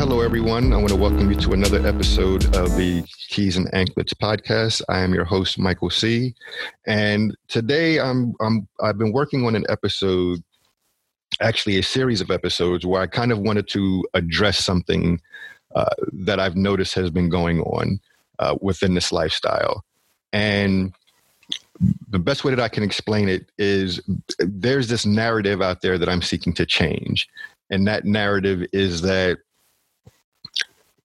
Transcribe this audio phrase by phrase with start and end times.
[0.00, 0.72] Hello, everyone.
[0.72, 4.80] I want to welcome you to another episode of the Keys and Anklets podcast.
[4.88, 6.34] I am your host, Michael C.
[6.86, 10.42] And today I'm, I'm I've been working on an episode,
[11.42, 15.20] actually a series of episodes, where I kind of wanted to address something
[15.74, 18.00] uh, that I've noticed has been going on
[18.38, 19.84] uh, within this lifestyle.
[20.32, 20.94] And
[22.08, 24.00] the best way that I can explain it is
[24.38, 27.28] there's this narrative out there that I'm seeking to change.
[27.68, 29.40] And that narrative is that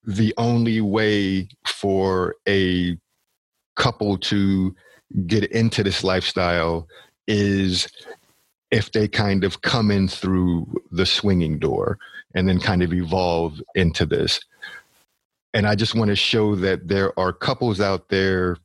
[0.05, 2.97] the only way for a
[3.75, 4.75] couple to
[5.27, 6.87] get into this lifestyle
[7.27, 7.87] is
[8.71, 11.97] if they kind of come in through the swinging door
[12.33, 14.39] and then kind of evolve into this.
[15.53, 18.57] And I just want to show that there are couples out there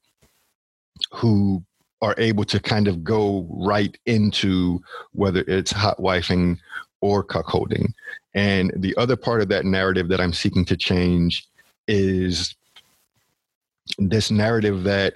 [1.12, 1.62] who
[2.02, 4.80] are able to kind of go right into
[5.12, 6.58] whether it's hot wifing
[7.00, 7.92] or cuckolding.
[8.34, 11.46] And the other part of that narrative that I'm seeking to change
[11.88, 12.54] is
[13.98, 15.14] this narrative that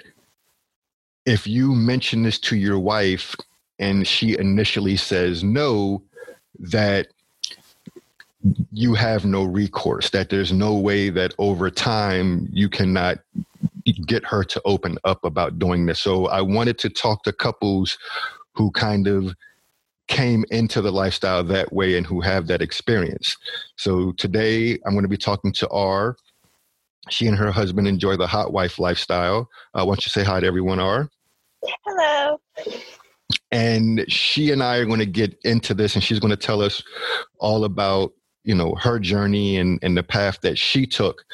[1.26, 3.34] if you mention this to your wife
[3.78, 6.02] and she initially says no,
[6.58, 7.08] that
[8.72, 13.18] you have no recourse, that there's no way that over time you cannot
[14.06, 16.00] get her to open up about doing this.
[16.00, 17.96] So I wanted to talk to couples
[18.54, 19.34] who kind of
[20.08, 23.36] came into the lifestyle that way and who have that experience.
[23.76, 26.16] So today I'm going to be talking to R.
[27.10, 29.48] She and her husband enjoy the hot wife lifestyle.
[29.74, 31.08] Uh, why don't you say hi to everyone, R?
[31.86, 32.40] Hello.
[33.50, 36.60] And she and I are going to get into this, and she's going to tell
[36.60, 36.82] us
[37.38, 38.12] all about
[38.42, 41.24] you know her journey and and the path that she took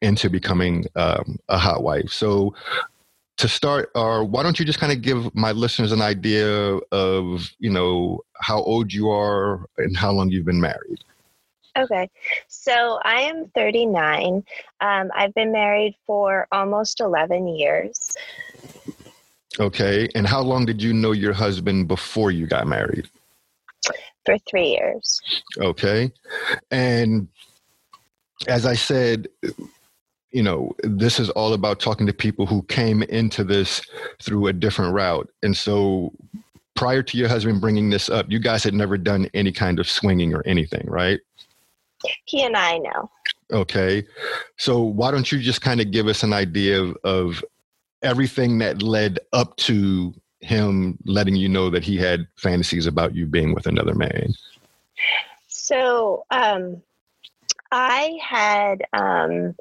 [0.00, 2.10] into becoming um, a hot wife.
[2.10, 2.54] So
[3.36, 6.76] to start, or uh, why don't you just kind of give my listeners an idea
[6.92, 10.98] of, you know, how old you are and how long you've been married?
[11.76, 12.08] Okay.
[12.46, 14.44] So I am 39.
[14.80, 18.12] Um, I've been married for almost 11 years.
[19.58, 20.08] Okay.
[20.14, 23.08] And how long did you know your husband before you got married?
[24.24, 25.20] For three years.
[25.58, 26.12] Okay.
[26.70, 27.28] And
[28.46, 29.28] as I said,
[30.34, 33.80] you no, this is all about talking to people who came into this
[34.20, 35.30] through a different route.
[35.44, 36.12] And so
[36.74, 39.88] prior to your husband bringing this up, you guys had never done any kind of
[39.88, 41.20] swinging or anything, right?
[42.24, 43.10] He and I know.
[43.52, 44.04] Okay.
[44.56, 47.44] So why don't you just kind of give us an idea of, of
[48.02, 53.24] everything that led up to him letting you know that he had fantasies about you
[53.24, 54.34] being with another man?
[55.46, 56.82] So, um,
[57.72, 59.56] I had um,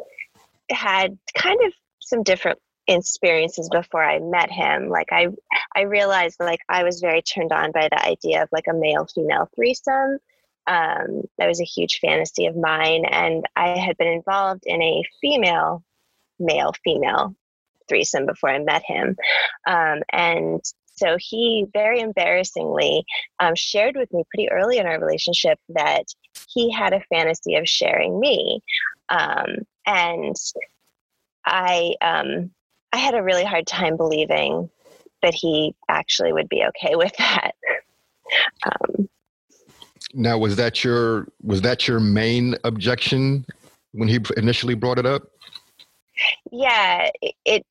[0.70, 4.90] had kind of some different experiences before I met him.
[4.90, 5.28] Like I
[5.76, 9.08] I realized like I was very turned on by the idea of like a male
[9.14, 10.20] female threesome.
[10.66, 15.04] Um, that was a huge fantasy of mine, and I had been involved in a
[15.20, 15.84] female
[16.40, 17.36] male female
[17.90, 19.18] threesome before I met him,
[19.68, 20.62] um, and
[20.96, 23.04] so he very embarrassingly
[23.40, 26.06] um, shared with me pretty early in our relationship that
[26.50, 28.62] he had a fantasy of sharing me.
[29.10, 30.36] Um, and
[31.46, 32.52] I um,
[32.92, 34.70] I had a really hard time believing
[35.22, 37.52] that he actually would be okay with that.
[38.66, 39.10] Um,
[40.14, 43.46] now, was that your was that your main objection
[43.92, 45.24] when he initially brought it up?
[46.52, 47.66] Yeah, it, it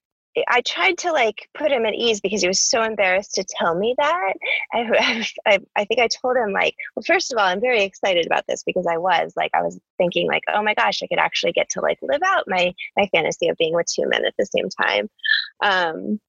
[0.49, 3.75] I tried to like put him at ease because he was so embarrassed to tell
[3.75, 4.35] me that.
[4.73, 8.27] I, I, I think I told him like, well, first of all, I'm very excited
[8.27, 11.19] about this because I was like, I was thinking like, oh my gosh, I could
[11.19, 14.35] actually get to like live out my my fantasy of being with two men at
[14.39, 15.09] the same time.
[15.63, 16.21] Um,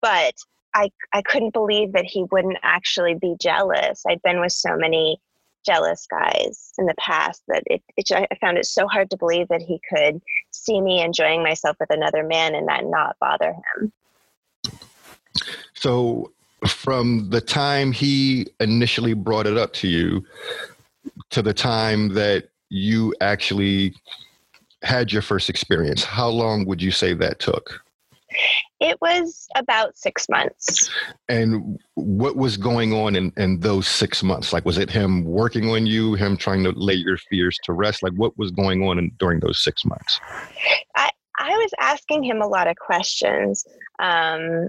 [0.00, 0.34] but
[0.74, 4.02] I I couldn't believe that he wouldn't actually be jealous.
[4.08, 5.20] I'd been with so many
[5.64, 9.48] jealous guys in the past that it, it I found it so hard to believe
[9.48, 10.20] that he could
[10.50, 13.92] see me enjoying myself with another man and that not bother him.
[15.74, 16.32] So
[16.66, 20.24] from the time he initially brought it up to you
[21.30, 23.94] to the time that you actually
[24.82, 27.84] had your first experience, how long would you say that took?
[28.80, 30.90] It was about six months.
[31.28, 34.52] And what was going on in, in those six months?
[34.52, 38.02] Like, was it him working on you, him trying to lay your fears to rest?
[38.02, 40.20] Like, what was going on in, during those six months?
[40.96, 43.64] I, I was asking him a lot of questions
[43.98, 44.68] um,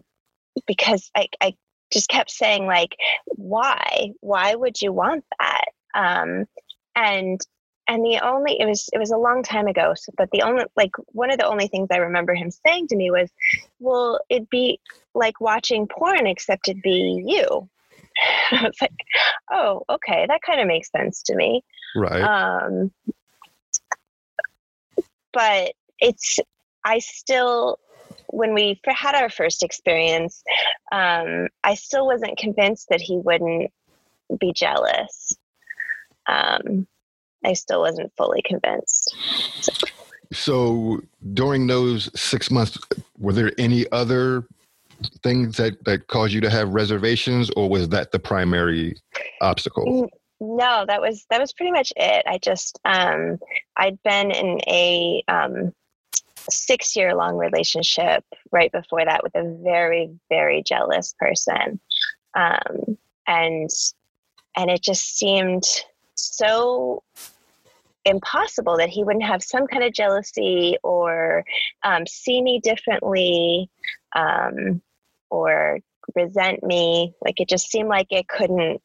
[0.68, 1.56] because I, I
[1.92, 2.96] just kept saying like,
[3.26, 4.12] why?
[4.22, 5.66] Why would you want that?
[5.96, 6.46] Um,
[6.96, 7.40] and
[7.88, 10.66] and the only it was it was a long time ago so, but the only
[10.76, 13.30] like one of the only things i remember him saying to me was
[13.80, 14.80] well it'd be
[15.14, 17.70] like watching porn except it'd be you.
[18.52, 18.94] I was like
[19.52, 21.64] oh okay that kind of makes sense to me.
[21.96, 22.22] Right.
[22.22, 22.92] Um
[25.32, 26.40] but it's
[26.86, 27.80] i still
[28.28, 30.44] when we had our first experience
[30.92, 33.72] um i still wasn't convinced that he wouldn't
[34.40, 35.36] be jealous.
[36.28, 36.88] Um
[37.46, 39.16] I still wasn't fully convinced.
[39.62, 39.74] So.
[40.32, 41.02] so
[41.34, 42.78] during those six months,
[43.18, 44.46] were there any other
[45.22, 48.96] things that, that caused you to have reservations or was that the primary
[49.42, 50.10] obstacle?
[50.40, 52.24] No, that was that was pretty much it.
[52.28, 53.40] I just um
[53.78, 55.74] I'd been in a um
[56.50, 61.80] six year long relationship right before that with a very, very jealous person.
[62.36, 63.70] Um and
[64.58, 65.64] and it just seemed
[66.16, 67.04] so
[68.06, 71.46] impossible that he wouldn't have some kind of jealousy or
[71.84, 73.70] um, see me differently
[74.16, 74.82] um,
[75.30, 75.80] or
[76.16, 77.14] resent me.
[77.24, 78.82] Like it just seemed like it couldn't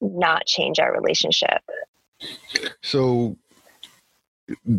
[0.00, 1.62] not change our relationship.
[2.82, 3.36] So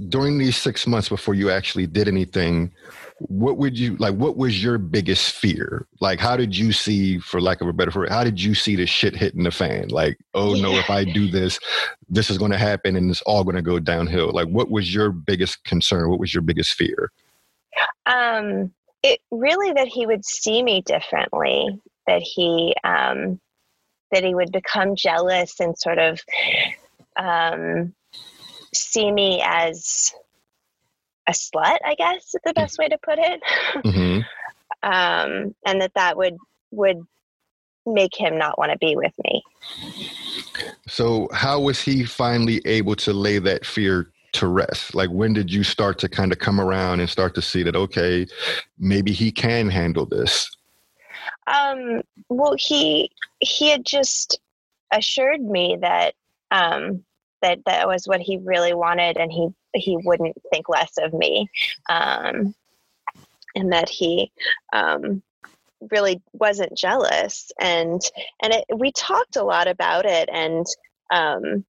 [0.09, 2.71] during these six months before you actually did anything,
[3.29, 5.87] what would you like what was your biggest fear?
[6.01, 8.75] Like how did you see for lack of a better word how did you see
[8.75, 9.89] the shit hitting the fan?
[9.89, 11.59] Like oh no if i do this
[12.09, 14.31] this is going to happen and it's all going to go downhill.
[14.31, 16.09] Like what was your biggest concern?
[16.09, 17.11] What was your biggest fear?
[18.05, 23.39] Um it really that he would see me differently that he um
[24.11, 26.19] that he would become jealous and sort of
[27.17, 27.93] um
[28.73, 30.13] see me as
[31.27, 33.41] a slut, I guess is the best way to put it.
[33.75, 34.19] Mm-hmm.
[34.83, 36.37] um, and that that would
[36.71, 37.05] would
[37.85, 39.43] make him not want to be with me.
[40.87, 44.95] So, how was he finally able to lay that fear to rest?
[44.95, 47.75] Like, when did you start to kind of come around and start to see that,
[47.75, 48.25] okay,
[48.77, 50.49] maybe he can handle this?
[51.47, 54.39] Um, well, he he had just
[54.91, 56.15] assured me that
[56.51, 57.03] um,
[57.41, 61.49] that that was what he really wanted, and he he wouldn't think less of me,
[61.89, 62.53] um,
[63.55, 64.31] and that he
[64.73, 65.21] um,
[65.91, 67.51] really wasn't jealous.
[67.59, 68.01] And
[68.41, 70.65] and it, we talked a lot about it, and
[71.11, 71.65] um,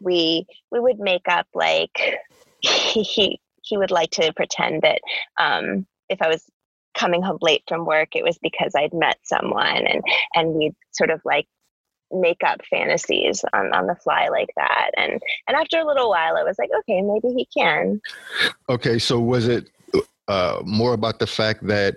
[0.00, 2.18] we we would make up like
[2.60, 5.00] he he, would like to pretend that
[5.38, 6.42] um, if I was
[6.94, 10.02] coming home late from work it was because i'd met someone and
[10.34, 11.46] and we'd sort of like
[12.12, 14.90] make up fantasies on, on the fly like that.
[14.96, 18.00] And and after a little while i was like okay maybe he can.
[18.68, 19.70] Okay so was it
[20.28, 21.96] uh, more about the fact that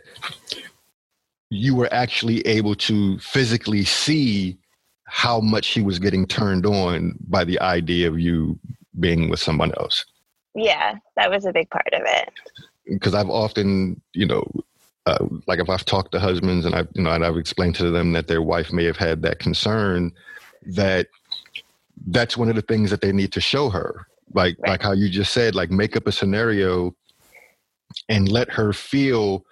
[1.50, 4.58] you were actually able to physically see
[5.04, 8.58] how much he was getting turned on by the idea of you
[9.00, 10.06] being with someone else?
[10.56, 12.30] Yeah that was a big part of it.
[12.86, 14.46] Because i've often you know
[15.06, 17.90] uh, like if I've talked to husbands and I've you know, and I've explained to
[17.90, 20.12] them that their wife may have had that concern,
[20.66, 21.08] that
[22.08, 24.06] that's one of the things that they need to show her.
[24.34, 24.72] Like, right.
[24.72, 26.96] like how you just said, like make up a scenario
[28.10, 29.46] and let her feel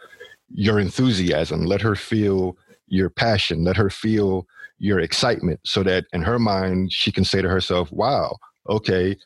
[0.54, 6.22] your enthusiasm, let her feel your passion, let her feel your excitement, so that in
[6.22, 8.38] her mind she can say to herself, "Wow,
[8.70, 9.18] okay,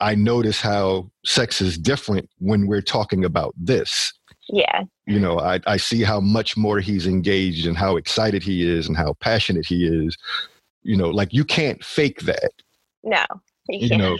[0.00, 4.12] I notice how sex is different when we're talking about this."
[4.48, 4.84] Yeah.
[5.06, 8.88] You know I, I see how much more he's engaged and how excited he is
[8.88, 10.16] and how passionate he is.
[10.82, 12.52] You know like you can't fake that.
[13.02, 13.24] No
[13.68, 14.18] you, you know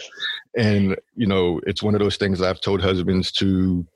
[0.56, 3.86] and you know it's one of those things i've told husbands to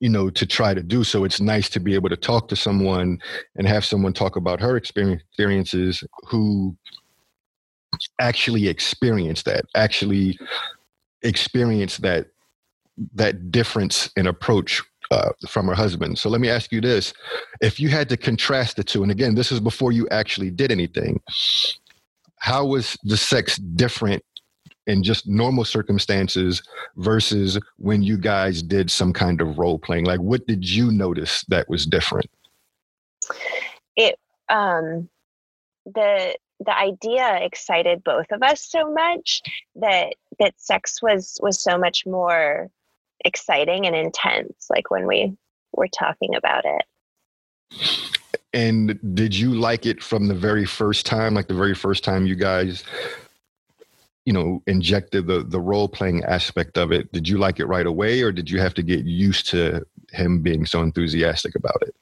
[0.00, 1.04] you know to try to do.
[1.04, 3.18] So it's nice to be able to talk to someone
[3.56, 6.76] and have someone talk about her experiences who
[8.20, 10.38] actually experience that actually
[11.22, 12.26] experience that
[13.14, 16.18] that difference in approach uh, from her husband.
[16.18, 17.12] So let me ask you this:
[17.60, 20.72] If you had to contrast the two, and again, this is before you actually did
[20.72, 21.20] anything,
[22.38, 24.22] how was the sex different
[24.86, 26.62] in just normal circumstances
[26.96, 30.04] versus when you guys did some kind of role playing?
[30.04, 32.30] Like, what did you notice that was different?
[33.96, 35.08] It um,
[35.84, 39.42] the the idea excited both of us so much
[39.76, 42.70] that that sex was was so much more
[43.24, 45.36] exciting and intense like when we
[45.72, 46.84] were talking about it.
[48.52, 51.34] And did you like it from the very first time?
[51.34, 52.84] Like the very first time you guys
[54.26, 57.86] you know injected the the role playing aspect of it did you like it right
[57.86, 61.94] away or did you have to get used to him being so enthusiastic about it?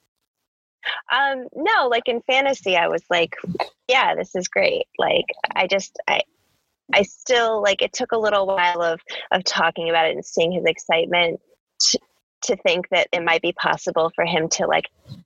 [1.11, 3.35] Um no like in fantasy i was like
[3.87, 4.87] yeah this is great.
[4.97, 6.21] Like i just i
[6.93, 8.99] i still like it took a little while of
[9.31, 11.39] of talking about it and seeing his excitement
[11.79, 11.99] to,
[12.45, 14.85] to think that it might be possible for him to like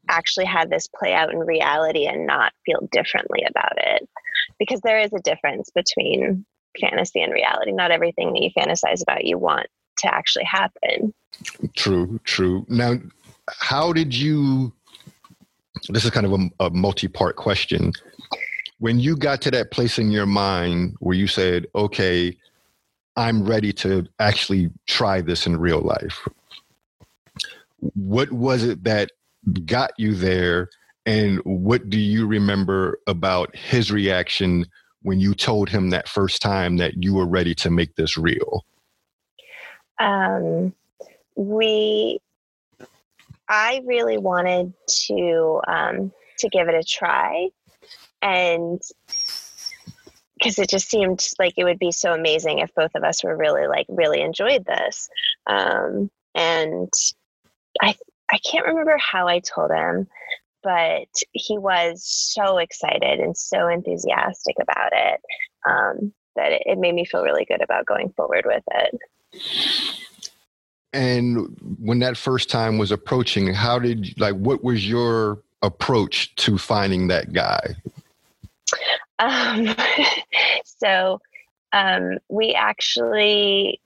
[0.10, 4.08] actually have this play out in reality and not feel differently about it.
[4.58, 6.46] Because there is a difference between
[6.80, 7.72] fantasy and reality.
[7.72, 9.68] Not everything that you fantasize about you want
[10.00, 11.14] to actually happen.
[11.76, 12.66] True true.
[12.70, 12.96] Now
[13.48, 14.72] how did you
[15.90, 17.92] this is kind of a, a multi-part question
[18.80, 22.36] when you got to that place in your mind where you said okay
[23.16, 26.28] i'm ready to actually try this in real life
[27.96, 29.12] what was it that
[29.66, 30.70] got you there?
[31.06, 34.66] And what do you remember about his reaction
[35.02, 38.66] when you told him that first time that you were ready to make this real?
[39.98, 40.74] Um,
[41.36, 42.20] we
[43.48, 47.48] i really wanted to um, to give it a try
[48.22, 48.82] and
[50.38, 53.36] because it just seemed like it would be so amazing if both of us were
[53.36, 55.10] really like really enjoyed this
[55.48, 56.92] um, and
[57.82, 57.96] I
[58.32, 60.08] I can't remember how I told him,
[60.62, 65.22] but he was so excited and so enthusiastic about it
[65.68, 69.00] um, that it, it made me feel really good about going forward with it.
[70.94, 76.58] And when that first time was approaching, how did like what was your approach to
[76.58, 77.76] finding that guy?
[79.20, 79.76] Um,
[80.66, 81.20] so
[81.74, 83.82] um, we actually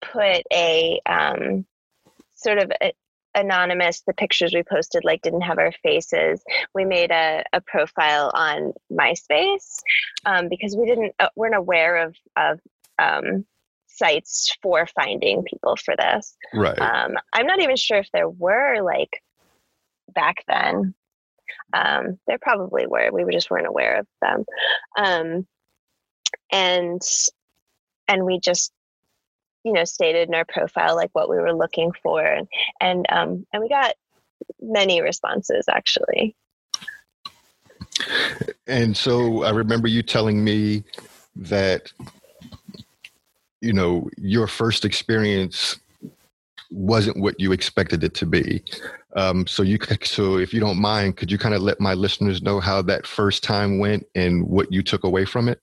[0.00, 1.64] put a um,
[2.34, 2.92] sort of a,
[3.36, 6.42] anonymous the pictures we posted like didn't have our faces.
[6.74, 9.80] We made a, a profile on myspace
[10.24, 12.60] um, because we didn't uh, weren't aware of of
[12.98, 13.44] um,
[13.86, 16.36] sites for finding people for this.
[16.52, 16.78] Right.
[16.78, 19.22] Um, i'm not even sure if there were like
[20.14, 20.94] back then
[21.72, 24.44] um, there probably were we just weren't aware of them.
[24.96, 25.46] Um,
[26.52, 27.02] and
[28.08, 28.72] and we just
[29.64, 32.22] you know stated in our profile like what we were looking for.
[32.22, 32.48] And
[32.80, 33.94] and um and we got
[34.60, 36.36] many responses actually.
[38.66, 40.84] And so i remember you telling me
[41.36, 41.92] that
[43.60, 45.78] you know your first experience
[46.70, 48.62] wasn't what you expected it to be
[49.14, 52.42] um, so you so if you don't mind could you kind of let my listeners
[52.42, 55.60] know how that first time went and what you took away from it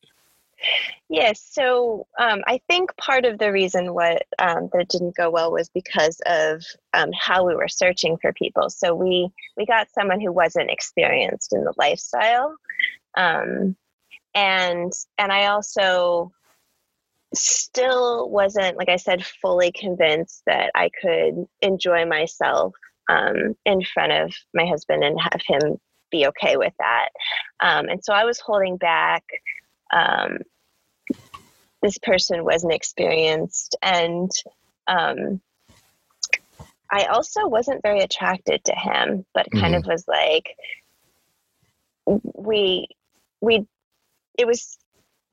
[1.10, 5.52] Yes, so um, I think part of the reason what um, that didn't go well
[5.52, 8.70] was because of um, how we were searching for people.
[8.70, 12.56] So we we got someone who wasn't experienced in the lifestyle,
[13.18, 13.76] um,
[14.34, 16.32] and and I also
[17.34, 22.74] still wasn't, like I said, fully convinced that I could enjoy myself
[23.12, 25.78] um, in front of my husband and have him
[26.12, 27.10] be okay with that.
[27.60, 29.24] Um, and so I was holding back
[29.94, 30.40] um,
[31.82, 34.32] this person wasn't experienced and
[34.88, 35.42] um,
[36.92, 39.76] i also wasn't very attracted to him but kind mm-hmm.
[39.76, 40.56] of was like
[42.06, 42.88] we
[43.42, 43.66] we
[44.38, 44.78] it was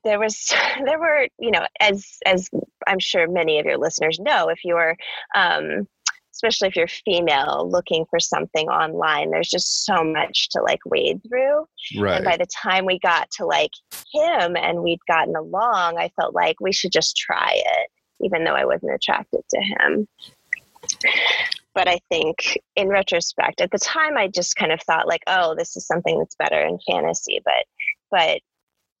[0.03, 0.53] there was
[0.85, 2.49] there were you know as as
[2.87, 4.95] i'm sure many of your listeners know if you're
[5.35, 5.87] um
[6.39, 11.21] especially if you're female looking for something online there's just so much to like wade
[11.27, 11.65] through.
[11.99, 13.71] Right and by the time we got to like
[14.13, 17.89] him and we'd gotten along i felt like we should just try it
[18.21, 20.07] even though i wasn't attracted to him.
[21.75, 25.55] But i think in retrospect at the time i just kind of thought like oh
[25.55, 27.65] this is something that's better in fantasy but
[28.11, 28.39] but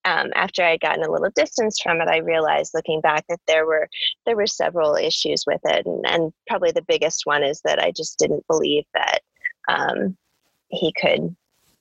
[0.05, 3.39] um, after I had gotten a little distance from it, I realized looking back that
[3.47, 3.87] there were
[4.25, 7.91] there were several issues with it, and, and probably the biggest one is that I
[7.91, 9.19] just didn't believe that
[9.67, 10.17] um,
[10.69, 11.35] he could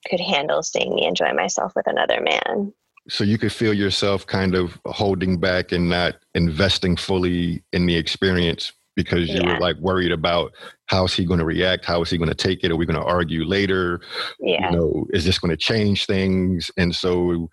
[0.09, 2.73] could handle seeing me enjoy myself with another man.
[3.09, 7.97] So you could feel yourself kind of holding back and not investing fully in the
[7.97, 9.55] experience because you yeah.
[9.55, 10.53] were like worried about
[10.87, 12.85] how is he going to react how is he going to take it are we
[12.85, 14.01] going to argue later
[14.41, 14.69] yeah.
[14.69, 17.49] you know is this going to change things and so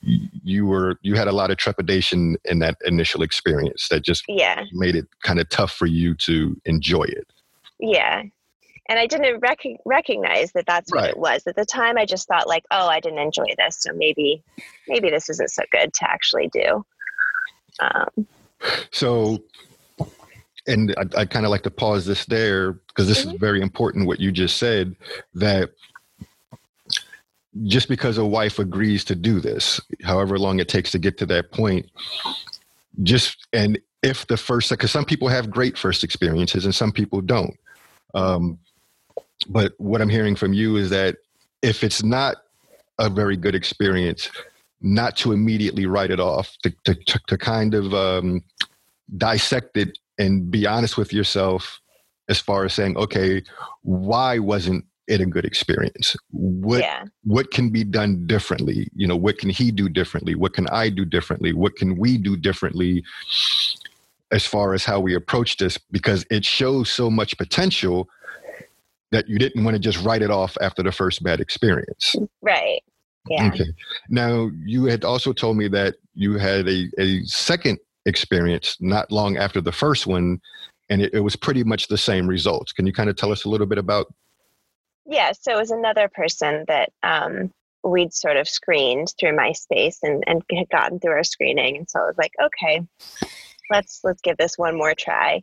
[0.00, 4.64] you were you had a lot of trepidation in that initial experience that just yeah.
[4.72, 7.26] made it kind of tough for you to enjoy it.
[7.78, 8.22] Yeah.
[8.88, 11.10] And i didn't rec- recognize that that's what right.
[11.10, 11.46] it was.
[11.46, 14.42] At the time i just thought like oh i didn't enjoy this so maybe
[14.88, 16.84] maybe this isn't so good to actually do.
[17.80, 18.26] Um,
[18.90, 19.42] so
[20.66, 23.34] and I, I kind of like to pause this there because this mm-hmm.
[23.34, 24.94] is very important what you just said
[25.34, 25.70] that
[27.64, 31.26] just because a wife agrees to do this, however long it takes to get to
[31.26, 31.90] that point,
[33.02, 37.20] just and if the first because some people have great first experiences and some people
[37.20, 37.54] don't.
[38.14, 38.58] Um,
[39.48, 41.16] but what i'm hearing from you is that
[41.62, 42.36] if it's not
[42.98, 44.30] a very good experience
[44.80, 46.94] not to immediately write it off to, to,
[47.28, 48.42] to kind of um,
[49.16, 51.80] dissect it and be honest with yourself
[52.28, 53.42] as far as saying okay
[53.82, 56.16] why wasn't it a good experience?
[56.30, 57.04] What yeah.
[57.24, 58.88] what can be done differently?
[58.94, 60.34] You know what can he do differently?
[60.34, 61.52] What can i do differently?
[61.52, 63.04] What can we do differently
[64.30, 65.78] as far as how we approach this?
[65.78, 68.08] Because it shows so much potential
[69.10, 72.16] that you didn't want to just write it off after the first bad experience.
[72.40, 72.80] Right.
[73.28, 73.48] Yeah.
[73.48, 73.66] Okay.
[74.08, 79.36] Now you had also told me that you had a, a second experience not long
[79.36, 80.40] after the first one
[80.90, 82.72] and it, it was pretty much the same results.
[82.72, 84.12] Can you kind of tell us a little bit about
[85.06, 87.52] yeah, so it was another person that um,
[87.84, 91.76] we'd sort of screened through MySpace and, and had gotten through our screening.
[91.76, 92.82] And so I was like, okay,
[93.70, 95.42] let's let's give this one more try.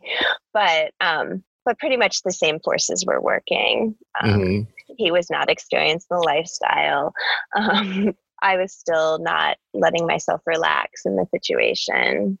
[0.52, 3.94] But um, but pretty much the same forces were working.
[4.22, 4.94] Um, mm-hmm.
[4.96, 7.12] He was not experienced the lifestyle.
[7.56, 12.38] Um, I was still not letting myself relax in the situation.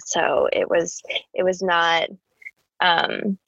[0.00, 1.00] So it was
[1.32, 2.08] it was not
[2.80, 3.38] um,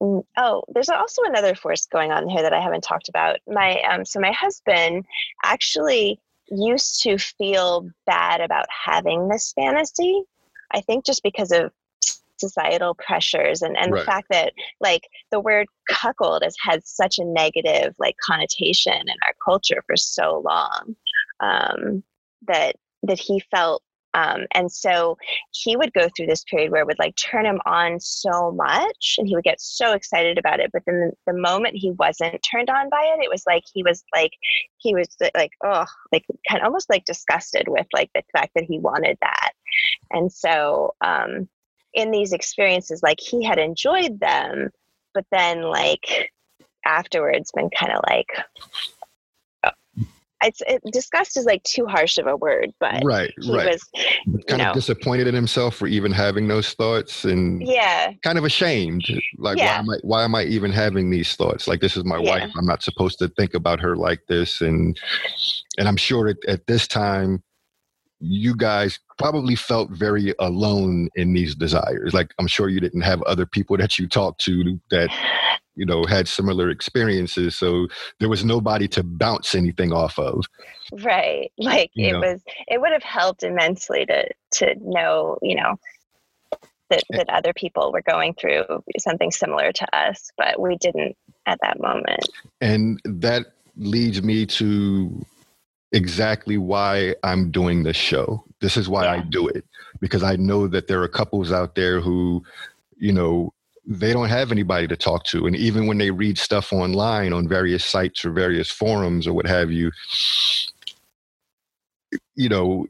[0.00, 3.38] oh, there's also another force going on here that I haven't talked about.
[3.46, 5.06] My um, so my husband
[5.44, 10.22] actually used to feel bad about having this fantasy.
[10.72, 11.72] I think just because of
[12.38, 14.00] societal pressures and, and right.
[14.00, 19.16] the fact that like the word cuckold has had such a negative like connotation in
[19.24, 20.96] our culture for so long
[21.40, 22.02] um,
[22.46, 23.82] that that he felt
[24.16, 25.18] um, and so
[25.50, 29.16] he would go through this period where it would like turn him on so much
[29.18, 30.70] and he would get so excited about it.
[30.72, 33.82] But then the, the moment he wasn't turned on by it, it was like he
[33.82, 34.32] was like,
[34.78, 38.64] he was like, oh, like kind of almost like disgusted with like the fact that
[38.64, 39.50] he wanted that.
[40.10, 41.46] And so um,
[41.92, 44.70] in these experiences, like he had enjoyed them,
[45.12, 46.30] but then like
[46.86, 48.28] afterwards been kind of like
[50.46, 53.68] it's it, disgust is like too harsh of a word, but right, he right.
[53.68, 58.44] was kind of disappointed in himself for even having those thoughts, and yeah, kind of
[58.44, 59.04] ashamed.
[59.38, 59.76] Like, yeah.
[59.76, 59.96] why am I?
[60.02, 61.66] Why am I even having these thoughts?
[61.66, 62.30] Like, this is my yeah.
[62.30, 62.50] wife.
[62.56, 64.98] I'm not supposed to think about her like this, and
[65.78, 67.42] and I'm sure at, at this time,
[68.20, 72.14] you guys probably felt very alone in these desires.
[72.14, 75.10] Like, I'm sure you didn't have other people that you talked to that
[75.76, 77.86] you know had similar experiences so
[78.18, 80.44] there was nobody to bounce anything off of
[81.02, 82.20] right like you it know.
[82.20, 85.76] was it would have helped immensely to to know you know
[86.88, 88.64] that, eh that other people were going through
[88.98, 92.26] something similar to us but we didn't at that moment
[92.60, 95.24] and that leads me to
[95.96, 99.12] exactly why i'm doing this show this is why yeah.
[99.12, 99.64] i do it
[100.00, 102.42] because i know that there are couples out there who
[102.98, 103.52] you know
[103.86, 105.46] they don't have anybody to talk to.
[105.46, 109.46] And even when they read stuff online on various sites or various forums or what
[109.46, 109.92] have you,
[112.34, 112.86] you know,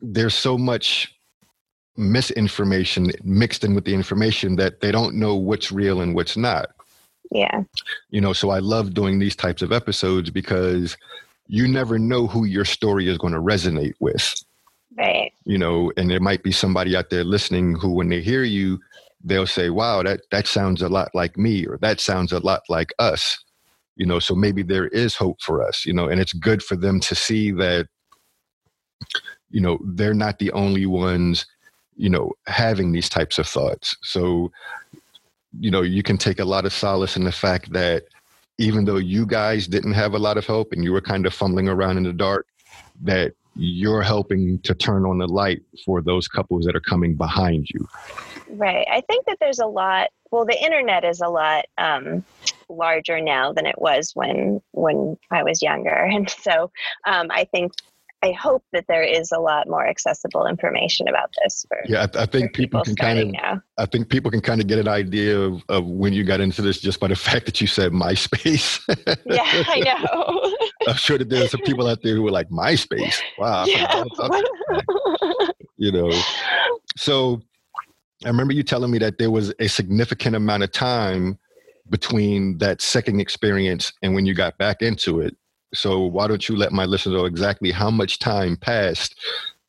[0.00, 1.14] there's so much
[1.96, 6.70] misinformation mixed in with the information that they don't know what's real and what's not.
[7.30, 7.64] Yeah.
[8.10, 10.96] You know, so I love doing these types of episodes because
[11.46, 14.34] you never know who your story is going to resonate with.
[14.96, 15.32] Right.
[15.44, 18.80] You know, and there might be somebody out there listening who, when they hear you,
[19.22, 22.62] they'll say, wow, that, that sounds a lot like me, or that sounds a lot
[22.68, 23.38] like us.
[23.96, 26.76] You know, so maybe there is hope for us, you know, and it's good for
[26.76, 27.86] them to see that,
[29.50, 31.46] you know, they're not the only ones,
[31.96, 33.96] you know, having these types of thoughts.
[34.02, 34.50] So,
[35.60, 38.04] you know, you can take a lot of solace in the fact that
[38.58, 41.34] even though you guys didn't have a lot of hope and you were kind of
[41.34, 42.46] fumbling around in the dark,
[43.02, 47.68] that you're helping to turn on the light for those couples that are coming behind
[47.70, 47.88] you.
[48.50, 48.86] Right.
[48.90, 50.10] I think that there's a lot.
[50.30, 52.24] Well, the internet is a lot um,
[52.68, 56.70] larger now than it was when when I was younger, and so
[57.06, 57.72] um, I think
[58.24, 61.66] I hope that there is a lot more accessible information about this.
[61.68, 63.32] For, yeah, I, I think people, people, can kind of.
[63.32, 63.62] Now.
[63.76, 66.62] I think people can kind of get an idea of, of when you got into
[66.62, 68.80] this just by the fact that you said MySpace.
[69.26, 69.80] yeah, I
[70.14, 70.56] know.
[70.88, 73.20] I'm sure that there's some people out there who are like MySpace.
[73.36, 73.66] Wow.
[73.66, 74.04] Yeah.
[75.76, 76.10] you know,
[76.96, 77.42] so
[78.24, 81.38] I remember you telling me that there was a significant amount of time
[81.90, 85.36] between that second experience and when you got back into it.
[85.72, 89.18] So why don't you let my listeners know exactly how much time passed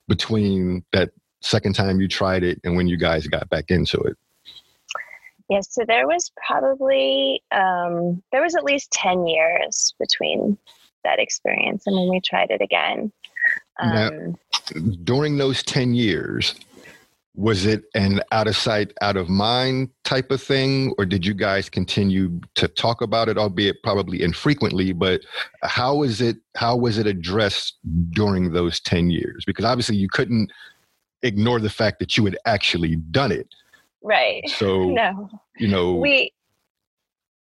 [0.08, 4.18] between that second time you tried it and when you guys got back into it?
[5.50, 10.58] Yes, so there was probably um, there was at least ten years between
[11.06, 13.12] that experience and when we tried it again.
[13.80, 14.36] Um, now,
[15.04, 16.56] during those 10 years,
[17.36, 21.34] was it an out of sight, out of mind type of thing, or did you
[21.34, 24.94] guys continue to talk about it, albeit probably infrequently?
[24.94, 25.22] But
[25.64, 26.38] how is it?
[26.56, 27.76] How was it addressed
[28.12, 29.44] during those ten years?
[29.46, 30.52] Because obviously you couldn't
[31.24, 33.48] ignore the fact that you had actually done it.
[34.02, 34.48] Right.
[34.50, 36.32] So no, you know we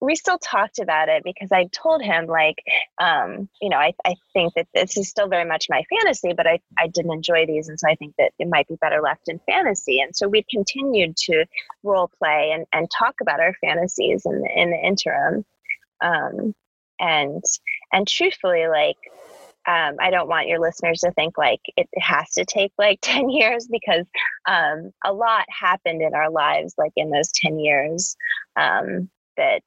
[0.00, 2.56] we still talked about it because I told him like,
[2.98, 6.46] um, you know, I, I think that this is still very much my fantasy, but
[6.46, 7.68] I, I didn't enjoy these.
[7.68, 10.00] And so I think that it might be better left in fantasy.
[10.00, 11.44] And so we continued to
[11.82, 15.44] role play and, and talk about our fantasies in the, in the interim.
[16.02, 16.54] Um,
[16.98, 17.44] and,
[17.92, 18.96] and truthfully, like,
[19.68, 23.28] um, I don't want your listeners to think like it has to take like 10
[23.28, 24.06] years because
[24.46, 28.16] um, a lot happened in our lives, like in those 10 years.
[28.56, 29.10] Um,
[29.40, 29.62] that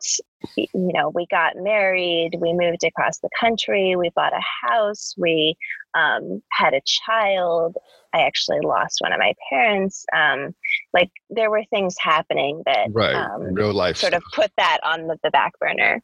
[0.56, 5.56] you know we got married we moved across the country we bought a house we
[5.96, 7.78] um, had a child.
[8.16, 10.56] I actually lost one of my parents um,
[10.94, 14.24] like there were things happening that right um, real life sort stuff.
[14.26, 16.02] of put that on the, the back burner.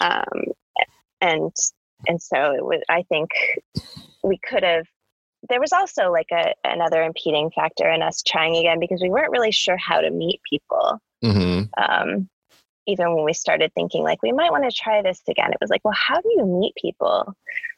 [0.00, 0.44] Um,
[1.20, 1.52] and
[2.06, 3.30] and so it was i think
[4.22, 4.84] we could have
[5.48, 9.32] there was also like a another impeding factor in us trying again because we weren't
[9.32, 11.70] really sure how to meet people Mhm.
[11.76, 12.28] um,
[12.86, 15.70] even when we started thinking like we might want to try this again it was
[15.70, 17.34] like well how do you meet people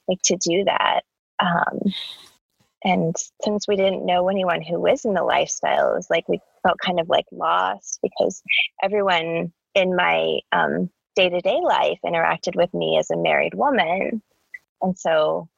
[0.08, 1.02] like to do that?
[1.38, 1.80] Um,
[2.84, 6.40] and since we didn't know anyone who was in the lifestyle it was like we
[6.62, 8.42] felt kind of like lost because
[8.82, 14.22] everyone in my um, day-to-day life interacted with me as a married woman.
[14.82, 15.48] And so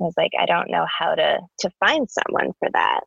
[0.00, 3.00] i was like i don't know how to to find someone for that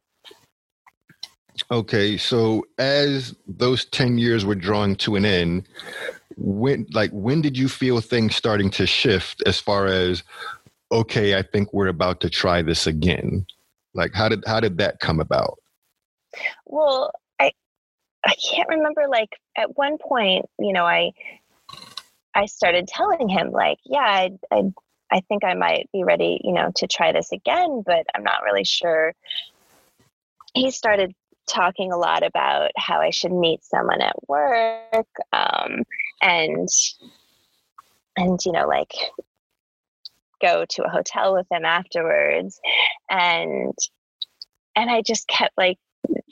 [1.72, 5.68] Okay, so as those 10 years were drawing to an end,
[6.38, 10.24] when like when did you feel things starting to shift as far as
[10.92, 13.46] okay, I think we're about to try this again?
[13.94, 15.58] Like how did how did that come about?
[16.66, 17.52] Well, I
[18.26, 21.12] I can't remember like at one point, you know, I
[22.36, 24.64] I started telling him like, yeah, I I
[25.12, 28.44] I think I might be ready, you know, to try this again, but I'm not
[28.44, 29.14] really sure.
[30.54, 31.14] He started
[31.48, 35.84] talking a lot about how I should meet someone at work, um,
[36.22, 36.70] and
[38.18, 38.94] and you know, like
[40.42, 42.60] go to a hotel with them afterwards,
[43.10, 43.74] and
[44.76, 45.78] and I just kept like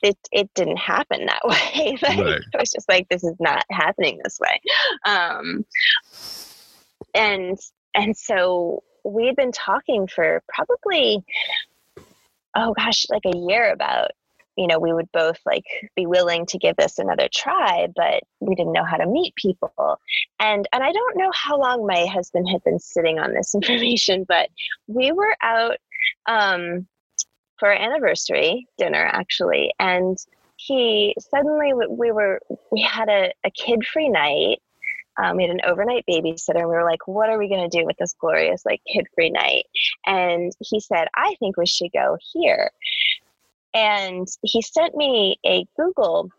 [0.02, 1.98] it it didn't happen that way.
[2.02, 2.42] like, Right.
[2.54, 4.62] It was just like this is not happening this way.
[5.06, 5.66] Um,
[7.14, 7.58] and
[7.96, 11.24] and so we had been talking for probably
[12.56, 14.12] oh gosh, like a year about
[14.56, 18.56] you know we would both like be willing to give this another try but we
[18.56, 20.00] didn't know how to meet people.
[20.40, 24.26] And and i don't know how long my husband had been sitting on this information
[24.28, 24.50] but
[24.88, 25.78] we were out
[26.28, 26.88] um
[27.60, 30.18] for our anniversary dinner actually and
[30.58, 32.40] he suddenly we were
[32.72, 34.62] we had a, a kid free night.
[35.22, 37.78] Um, we had an overnight babysitter and we were like what are we going to
[37.78, 39.66] do with this glorious like kid free night?
[40.06, 42.72] And he said i think we should go here
[43.74, 46.30] and he sent me a google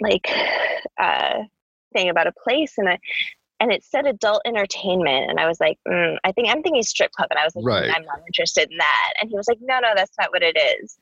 [0.00, 0.28] like
[1.00, 1.38] uh,
[1.92, 2.98] thing about a place and I,
[3.60, 7.12] and it said adult entertainment and i was like mm, i think i'm thinking strip
[7.12, 7.90] club and i was like Right.
[7.90, 10.42] "Mm, i'm not interested in that and he was like no no that's not what
[10.42, 10.98] it is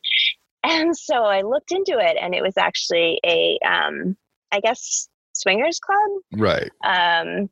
[0.64, 4.16] and so i looked into it and it was actually a um,
[4.52, 6.70] i guess swingers club Right.
[6.84, 7.48] um,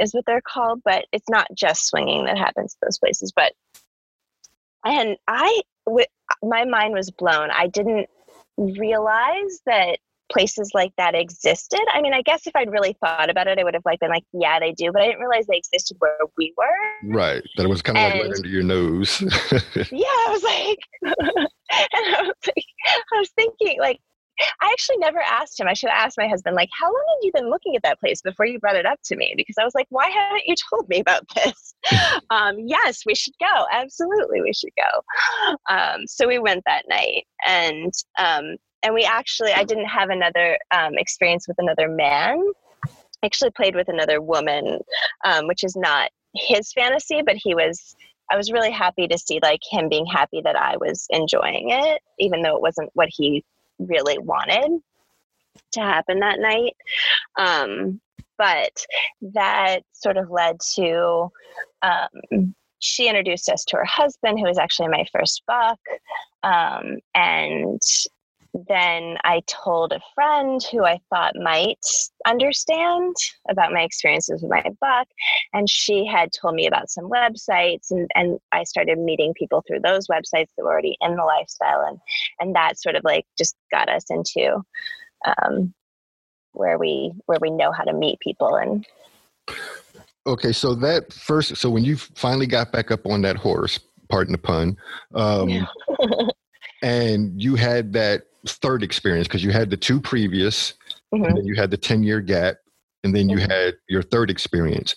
[0.00, 3.32] is what they're called, but it's not just swinging that happens at those places.
[3.34, 3.52] But
[4.84, 6.06] and I, w-
[6.42, 7.50] my mind was blown.
[7.50, 8.08] I didn't
[8.56, 9.98] realize that
[10.30, 11.80] places like that existed.
[11.92, 14.10] I mean, I guess if I'd really thought about it, I would have like been
[14.10, 17.12] like, yeah, they do, but I didn't realize they existed where we were.
[17.12, 17.42] Right.
[17.56, 19.20] That it was kind of like right under your nose.
[19.90, 20.78] Yeah, I was like,
[21.92, 22.64] and I was like,
[23.12, 23.98] I was thinking like.
[24.60, 25.68] I actually never asked him.
[25.68, 28.00] I should have asked my husband, like, how long had you been looking at that
[28.00, 29.34] place before you brought it up to me?
[29.36, 31.74] Because I was like, why haven't you told me about this?
[32.30, 33.66] um, yes, we should go.
[33.72, 35.54] Absolutely, we should go.
[35.74, 40.58] Um, so we went that night, and um, and we actually, I didn't have another
[40.70, 42.42] um, experience with another man.
[42.86, 44.78] I actually played with another woman,
[45.24, 47.94] um, which is not his fantasy, but he was.
[48.32, 52.00] I was really happy to see like him being happy that I was enjoying it,
[52.20, 53.44] even though it wasn't what he
[53.88, 54.80] really wanted
[55.72, 56.76] to happen that night.
[57.36, 58.00] Um,
[58.38, 58.84] but
[59.34, 61.30] that sort of led to
[61.82, 65.78] um, she introduced us to her husband, who was actually my first buck,
[66.42, 67.80] um, and
[68.68, 71.84] then I told a friend who I thought might
[72.26, 73.14] understand
[73.48, 75.08] about my experiences with my buck.
[75.52, 79.80] And she had told me about some websites, and, and I started meeting people through
[79.80, 81.82] those websites that were already in the lifestyle.
[81.86, 81.98] And,
[82.40, 84.62] and that sort of like just got us into
[85.24, 85.74] um,
[86.52, 88.84] where we where we know how to meet people and
[90.26, 94.32] okay so that first so when you finally got back up on that horse pardon
[94.32, 94.76] the pun
[95.14, 95.68] um,
[96.82, 100.74] and you had that third experience because you had the two previous
[101.12, 101.24] mm-hmm.
[101.24, 102.56] and then you had the 10 year gap
[103.04, 103.50] and then you mm-hmm.
[103.50, 104.94] had your third experience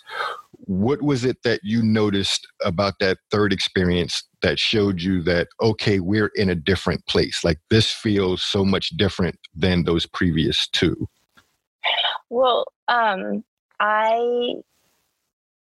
[0.66, 6.00] what was it that you noticed about that third experience that showed you that okay
[6.00, 11.08] we're in a different place like this feels so much different than those previous two
[12.30, 13.44] well um
[13.80, 14.54] i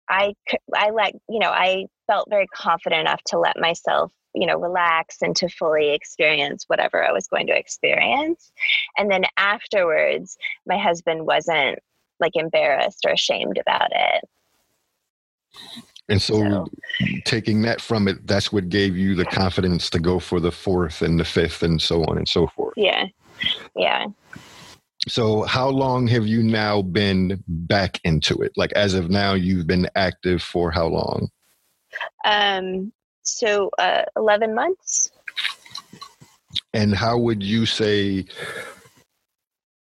[0.10, 0.34] i
[0.76, 5.18] i let you know i felt very confident enough to let myself you know relax
[5.22, 8.52] and to fully experience whatever i was going to experience.
[8.98, 11.80] And then afterwards my husband wasn't
[12.20, 14.30] like embarrassed or ashamed about it.
[16.10, 16.68] And so, so,
[17.26, 21.02] taking that from it that's what gave you the confidence to go for the fourth
[21.02, 22.74] and the fifth and so on and so forth.
[22.78, 23.08] Yeah.
[23.76, 24.08] Yeah.
[25.08, 28.52] So how long have you now been back into it?
[28.56, 31.30] Like as of now you've been active for how long?
[32.24, 35.12] Um so uh, 11 months.
[36.74, 38.26] And how would you say,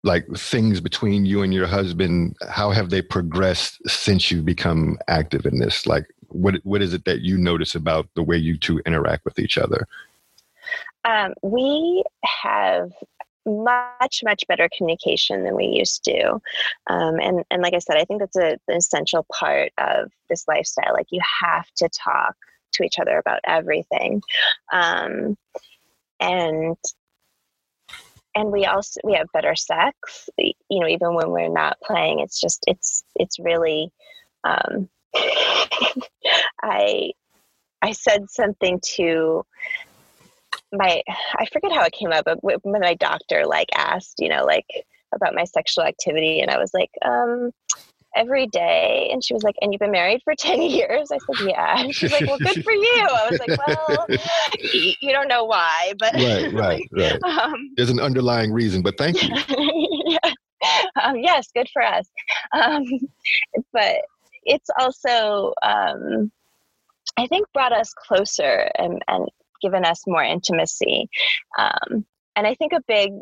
[0.02, 5.46] like things between you and your husband, how have they progressed since you've become active
[5.46, 5.86] in this?
[5.86, 9.38] Like, what what is it that you notice about the way you two interact with
[9.38, 9.86] each other?
[11.04, 12.90] Um, we have
[13.46, 16.32] much much better communication than we used to
[16.88, 20.48] um, and and like i said i think that's a, an essential part of this
[20.48, 22.34] lifestyle like you have to talk
[22.74, 24.22] to each other about everything.
[24.72, 25.36] Um,
[26.20, 26.76] and
[28.36, 30.28] and we also we have better sex.
[30.38, 33.90] You know even when we're not playing it's just it's it's really
[34.44, 34.88] um,
[36.62, 37.10] i
[37.82, 39.44] i said something to
[40.72, 41.02] my
[41.36, 44.66] i forget how it came up but when my doctor like asked you know like
[45.14, 47.50] about my sexual activity and i was like um
[48.16, 49.08] every day.
[49.12, 51.10] And she was like, And you've been married for 10 years?
[51.12, 51.80] I said, Yeah.
[51.80, 53.08] And she's like, Well, good for you.
[53.10, 54.06] I was like, Well,
[55.00, 56.14] you don't know why, but.
[56.14, 57.22] Right, right, right.
[57.22, 59.28] Um, There's an underlying reason, but thank you.
[60.06, 60.32] yeah.
[61.02, 62.08] Um, yes, good for us.
[62.52, 62.84] Um,
[63.72, 63.96] but
[64.44, 66.32] it's also, um,
[67.18, 69.28] I think, brought us closer and, and
[69.60, 71.08] given us more intimacy.
[71.58, 73.12] Um, and I think a big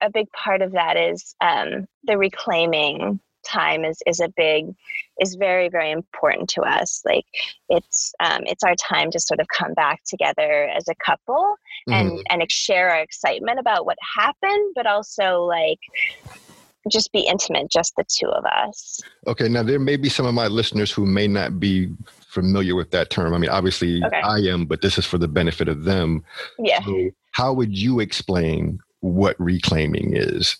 [0.00, 4.74] a big part of that is um, the reclaiming time is is a big
[5.20, 7.02] is very very important to us.
[7.04, 7.24] Like
[7.68, 11.56] it's um, it's our time to sort of come back together as a couple
[11.88, 12.20] and mm-hmm.
[12.30, 15.78] and share our excitement about what happened but also like
[16.90, 19.00] just be intimate just the two of us.
[19.26, 21.92] Okay now there may be some of my listeners who may not be
[22.26, 23.34] familiar with that term.
[23.34, 24.20] I mean obviously okay.
[24.22, 26.24] i am but this is for the benefit of them.
[26.58, 26.82] Yeah.
[26.84, 30.56] So how would you explain what reclaiming is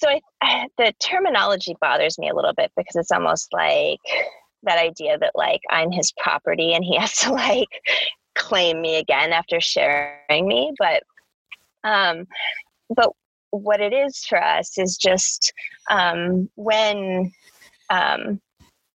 [0.00, 0.08] so
[0.42, 4.00] I, the terminology bothers me a little bit because it's almost like
[4.62, 7.68] that idea that like I'm his property and he has to like
[8.34, 10.72] claim me again after sharing me.
[10.78, 11.02] But
[11.84, 12.26] um,
[12.94, 13.12] but
[13.50, 15.52] what it is for us is just
[15.90, 17.32] um, when
[17.88, 18.40] um,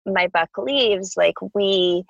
[0.05, 2.03] my buck leaves, like we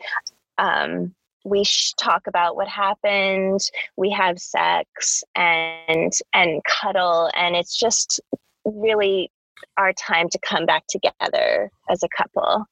[0.58, 1.14] um,
[1.46, 1.64] we
[1.98, 3.60] talk about what happened
[3.98, 8.22] we have sex and and cuddle and it's just
[8.66, 9.32] really
[9.78, 12.66] our time to come back together as a couple.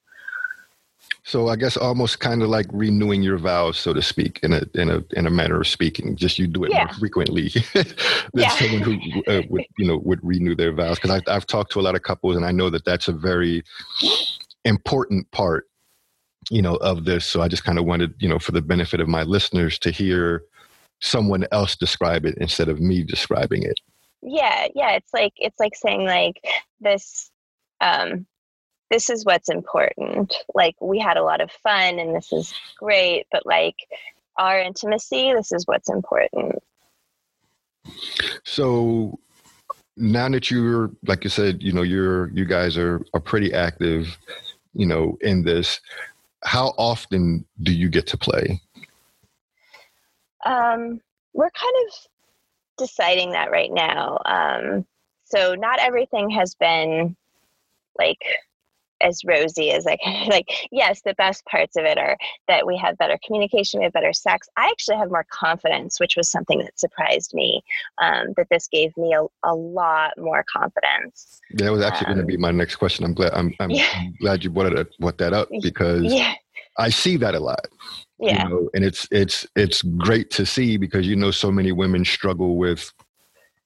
[1.24, 4.62] So I guess almost kind of like renewing your vows, so to speak, in a
[4.76, 6.16] in a in a manner of speaking.
[6.16, 6.86] Just you do it yeah.
[6.86, 7.86] more frequently than
[8.34, 8.50] yeah.
[8.50, 10.98] someone who uh, would you know would renew their vows.
[10.98, 13.14] Because I've I've talked to a lot of couples, and I know that that's a
[13.14, 13.64] very
[14.64, 15.68] important part,
[16.50, 17.26] you know, of this.
[17.26, 19.92] So I just kind of wanted you know for the benefit of my listeners to
[19.92, 20.44] hear
[21.02, 23.80] someone else describe it instead of me describing it
[24.22, 26.42] yeah yeah it's like it's like saying like
[26.80, 27.32] this
[27.82, 28.26] um
[28.92, 30.36] this is what's important.
[30.54, 33.76] Like we had a lot of fun and this is great but like
[34.38, 36.62] our intimacy this is what's important.
[38.44, 39.18] So
[39.98, 44.18] now that you're like you said you know you're you guys are are pretty active
[44.74, 45.82] you know in this
[46.44, 48.62] how often do you get to play?
[50.46, 51.00] Um
[51.34, 52.11] we're kind of
[52.78, 54.20] deciding that right now.
[54.26, 54.86] Um,
[55.26, 57.16] so not everything has been
[57.98, 58.24] like
[59.02, 60.12] as rosy as I can.
[60.32, 62.16] Like, yes, the best parts of it are
[62.48, 64.48] that we have better communication, we have better sex.
[64.56, 67.62] I actually have more confidence, which was something that surprised me.
[68.02, 71.42] Um, that this gave me a, a lot more confidence.
[71.50, 73.04] Yeah, that was actually um, going to be my next question.
[73.04, 74.04] I'm glad I'm, I'm yeah.
[74.22, 76.34] glad you brought it brought that up because yeah.
[76.78, 77.68] I see that a lot.
[78.20, 78.44] Yeah.
[78.44, 82.06] You know, and it's it's it's great to see because you know so many women
[82.06, 82.92] struggle with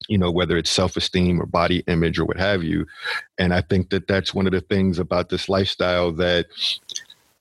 [0.08, 2.86] you know whether it's self-esteem or body image or what have you
[3.40, 6.46] and i think that that's one of the things about this lifestyle that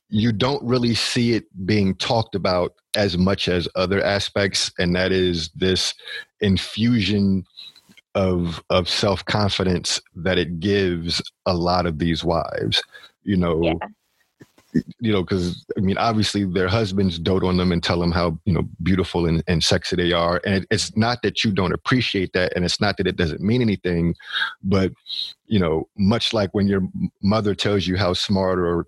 [0.08, 5.12] you don't really see it being talked about as much as other aspects and that
[5.12, 5.94] is this
[6.40, 7.44] infusion
[8.14, 12.82] of of self-confidence that it gives a lot of these wives
[13.24, 13.74] you know yeah
[14.98, 18.38] you know, because I mean, obviously their husbands dote on them and tell them how
[18.44, 22.32] you know beautiful and, and sexy they are, and it's not that you don't appreciate
[22.32, 24.14] that, and it's not that it doesn't mean anything,
[24.62, 24.92] but
[25.46, 26.82] you know, much like when your
[27.22, 28.86] mother tells you how smart or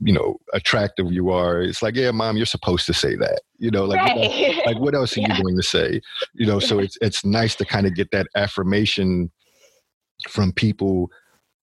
[0.00, 3.70] you know attractive you are it's like yeah mom you're supposed to say that you
[3.70, 4.14] know like right.
[4.14, 5.36] what else, like what else are yeah.
[5.38, 6.00] you going to say
[6.34, 9.30] you know so it's it's nice to kind of get that affirmation
[10.28, 11.10] from people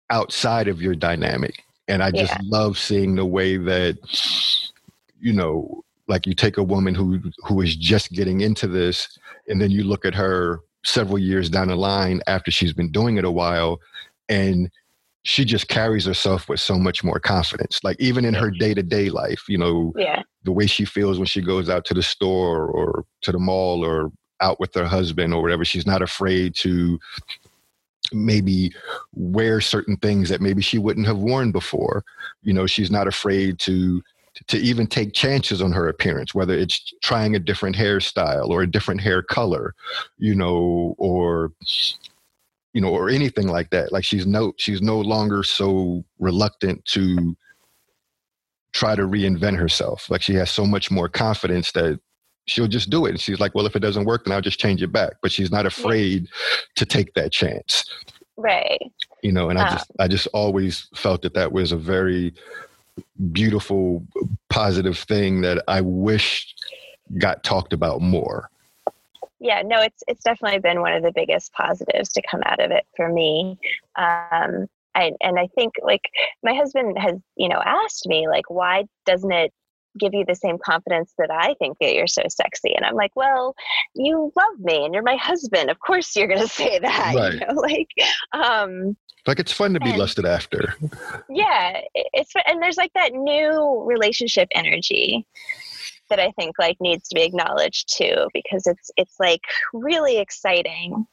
[0.09, 2.41] outside of your dynamic and I just yeah.
[2.43, 3.97] love seeing the way that,
[5.19, 9.61] you know, like you take a woman who who is just getting into this, and
[9.61, 13.25] then you look at her several years down the line after she's been doing it
[13.25, 13.79] a while,
[14.29, 14.69] and
[15.23, 17.83] she just carries herself with so much more confidence.
[17.83, 20.23] Like even in her day to day life, you know, yeah.
[20.43, 23.83] the way she feels when she goes out to the store or to the mall
[23.83, 25.65] or out with her husband or whatever.
[25.65, 26.99] She's not afraid to
[28.13, 28.73] maybe
[29.13, 32.03] wear certain things that maybe she wouldn't have worn before.
[32.41, 34.01] You know, she's not afraid to
[34.47, 38.69] to even take chances on her appearance, whether it's trying a different hairstyle or a
[38.69, 39.73] different hair color,
[40.17, 41.51] you know, or
[42.73, 43.91] you know, or anything like that.
[43.91, 47.35] Like she's no she's no longer so reluctant to
[48.73, 50.09] try to reinvent herself.
[50.09, 51.99] Like she has so much more confidence that
[52.47, 53.11] she'll just do it.
[53.11, 55.13] And she's like, well, if it doesn't work, then I'll just change it back.
[55.21, 56.27] But she's not afraid
[56.75, 57.85] to take that chance.
[58.35, 58.91] Right.
[59.21, 62.33] You know, and um, I just, I just always felt that that was a very
[63.31, 64.03] beautiful,
[64.49, 66.55] positive thing that I wish
[67.17, 68.49] got talked about more.
[69.39, 72.71] Yeah, no, it's it's definitely been one of the biggest positives to come out of
[72.71, 73.59] it for me.
[73.95, 76.09] Um, I, and I think like
[76.41, 79.53] my husband has, you know, asked me like, why doesn't it
[79.97, 82.73] give you the same confidence that I think that you're so sexy.
[82.75, 83.55] And I'm like, well,
[83.95, 85.69] you love me and you're my husband.
[85.69, 87.15] Of course you're going to say that.
[87.15, 87.33] Right.
[87.33, 87.89] You know, like,
[88.33, 90.75] um, like it's fun to be and, lusted after.
[91.29, 91.81] Yeah.
[91.93, 95.27] It's, and there's like that new relationship energy
[96.09, 99.41] that I think like needs to be acknowledged too, because it's, it's like
[99.73, 101.05] really exciting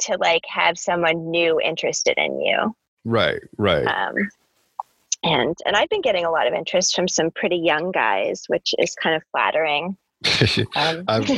[0.00, 2.74] to like have someone new interested in you.
[3.04, 3.40] Right.
[3.56, 3.86] Right.
[3.86, 4.14] Um,
[5.22, 8.74] and and I've been getting a lot of interest from some pretty young guys, which
[8.78, 9.96] is kind of flattering.
[10.76, 11.04] um.
[11.08, 11.30] I've,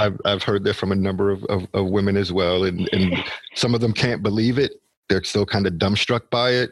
[0.00, 3.22] I've, I've heard that from a number of, of, of women as well, and, and
[3.54, 4.72] some of them can't believe it.
[5.08, 6.70] They're still kind of dumbstruck by it,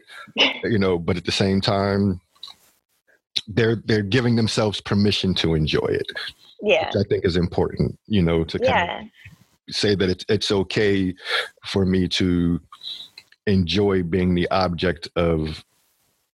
[0.64, 0.98] you know.
[0.98, 2.20] But at the same time,
[3.48, 6.06] they're they're giving themselves permission to enjoy it.
[6.62, 7.98] Yeah, which I think is important.
[8.06, 9.00] You know, to kind yeah.
[9.02, 11.14] of say that it's it's okay
[11.66, 12.60] for me to
[13.46, 15.62] enjoy being the object of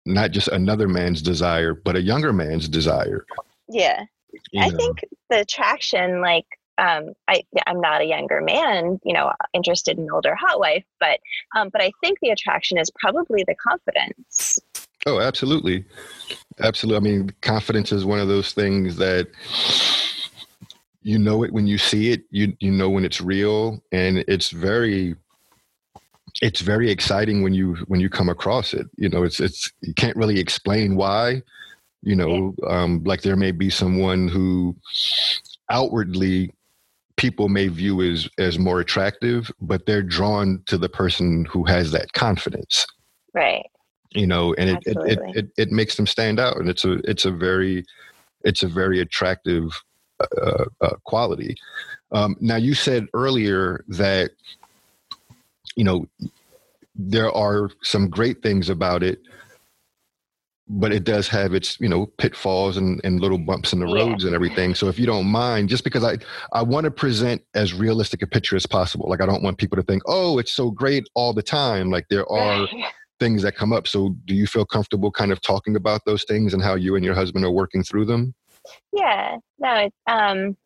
[0.07, 3.25] not just another man's desire, but a younger man's desire.
[3.69, 4.05] Yeah.
[4.53, 4.77] You I know.
[4.77, 10.11] think the attraction, like, um, I, I'm not a younger man, you know, interested in
[10.11, 11.21] older hot wife, but,
[11.57, 14.59] um, but I think the attraction is probably the confidence.
[15.07, 15.85] Oh, absolutely.
[16.61, 16.97] Absolutely.
[16.97, 19.29] I mean, confidence is one of those things that
[21.03, 24.51] you know it when you see it, you, you know when it's real and it's
[24.51, 25.15] very
[26.43, 28.87] it's very exciting when you when you come across it.
[28.97, 31.43] You know it's it's you can't really explain why
[32.03, 34.77] you know um, like there may be someone who
[35.71, 36.53] outwardly
[37.17, 41.93] people may view as as more attractive but they're drawn to the person who has
[41.93, 42.87] that confidence.
[43.33, 43.67] Right.
[44.11, 46.95] You know and it it, it, it, it, makes them stand out and it's a
[47.09, 47.85] it's a very
[48.45, 49.71] it's a very attractive
[50.21, 51.57] uh, uh, quality.
[52.13, 54.31] Um, now you said earlier that
[55.77, 56.07] you know,
[56.95, 59.21] there are some great things about it,
[60.69, 63.97] but it does have its, you know, pitfalls and, and little bumps in the yeah.
[63.97, 64.75] roads and everything.
[64.75, 66.17] So if you don't mind, just because I,
[66.53, 69.09] I want to present as realistic a picture as possible.
[69.09, 71.91] Like I don't want people to think, oh, it's so great all the time.
[71.91, 72.67] Like there are
[73.21, 73.87] things that come up.
[73.87, 77.05] So do you feel comfortable kind of talking about those things and how you and
[77.05, 78.35] your husband are working through them?
[78.93, 80.57] Yeah, no, it's, um,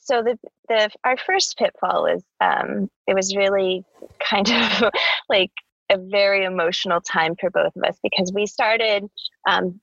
[0.00, 0.38] so the
[0.68, 3.84] the our first pitfall was um, it was really
[4.18, 4.90] kind of
[5.28, 5.50] like
[5.90, 9.04] a very emotional time for both of us because we started
[9.48, 9.80] um,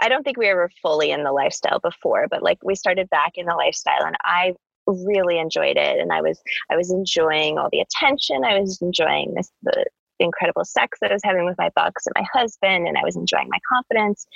[0.00, 3.32] I don't think we were fully in the lifestyle before, but like we started back
[3.34, 4.54] in the lifestyle and I
[4.86, 8.44] really enjoyed it and I was I was enjoying all the attention.
[8.44, 9.84] I was enjoying this the
[10.18, 13.16] incredible sex that I was having with my bucks and my husband and I was
[13.16, 14.26] enjoying my confidence.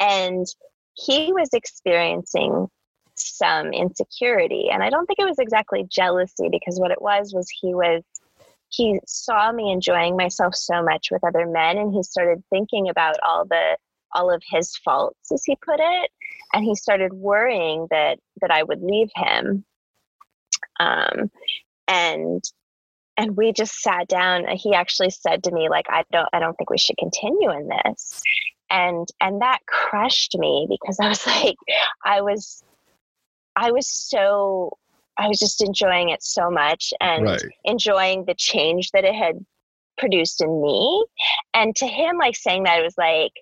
[0.00, 0.46] And
[0.94, 2.68] he was experiencing
[3.24, 7.48] some insecurity and I don't think it was exactly jealousy because what it was was
[7.50, 8.02] he was
[8.76, 13.16] he saw me enjoying myself so much with other men and he started thinking about
[13.26, 13.76] all the
[14.12, 16.10] all of his faults as he put it
[16.52, 19.64] and he started worrying that that i would leave him.
[20.80, 21.30] Um
[21.86, 22.42] and
[23.16, 26.54] and we just sat down he actually said to me like i don't i don't
[26.56, 28.22] think we should continue in this.
[28.70, 31.56] And and that crushed me because i was like
[32.04, 32.64] i was
[33.56, 34.76] i was so
[35.18, 37.42] i was just enjoying it so much and right.
[37.64, 39.44] enjoying the change that it had
[39.96, 41.04] produced in me.
[41.52, 43.32] And to him, like saying that, it was like,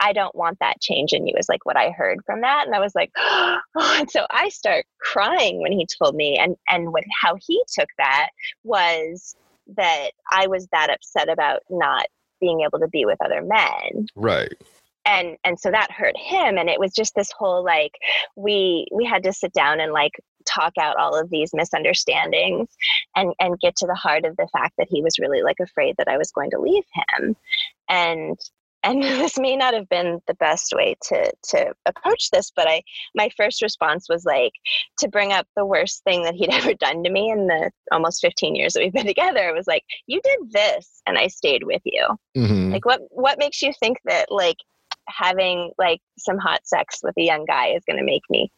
[0.00, 2.66] I don't want that change in you, is like what I heard from that.
[2.66, 6.38] And I was like, oh, and so I start crying when he told me.
[6.38, 8.30] And, and what, how he took that
[8.64, 9.36] was
[9.76, 12.06] that I was that upset about not
[12.40, 14.06] being able to be with other men.
[14.16, 14.54] Right
[15.04, 17.92] and and so that hurt him and it was just this whole like
[18.36, 20.12] we we had to sit down and like
[20.46, 22.68] talk out all of these misunderstandings
[23.16, 25.94] and and get to the heart of the fact that he was really like afraid
[25.98, 26.84] that I was going to leave
[27.18, 27.36] him.
[27.88, 28.38] And
[28.84, 32.82] and this may not have been the best way to to approach this but i
[33.14, 34.52] my first response was like
[34.98, 38.20] to bring up the worst thing that he'd ever done to me in the almost
[38.20, 39.48] 15 years that we've been together.
[39.48, 42.06] It was like you did this and i stayed with you.
[42.36, 42.72] Mm-hmm.
[42.72, 44.56] like what what makes you think that like
[45.08, 48.50] having like some hot sex with a young guy is going to make me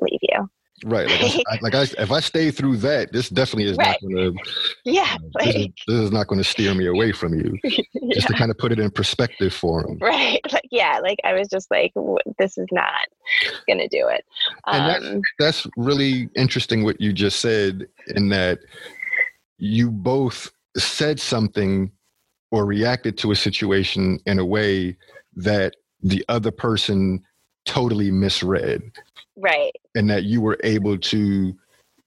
[0.00, 0.48] leave you
[0.84, 1.08] Right.
[1.08, 3.88] Like, I, like I, if I stay through that, this definitely is right.
[3.88, 4.52] not going to.
[4.84, 5.16] Yeah.
[5.38, 7.56] Uh, this, is, this, is, not going to steer me away from you.
[7.62, 7.82] yeah.
[8.14, 9.98] Just to kind of put it in perspective for him.
[10.00, 10.40] Right.
[10.52, 10.98] Like yeah.
[11.02, 11.92] Like I was just like,
[12.38, 13.06] this is not
[13.66, 14.24] going to do it.
[14.64, 18.58] Um, and that's, um, that's really interesting what you just said in that
[19.58, 21.90] you both said something
[22.50, 24.96] or reacted to a situation in a way
[25.36, 27.22] that the other person
[27.64, 28.82] totally misread.
[29.36, 29.72] Right.
[29.94, 31.56] And that you were able to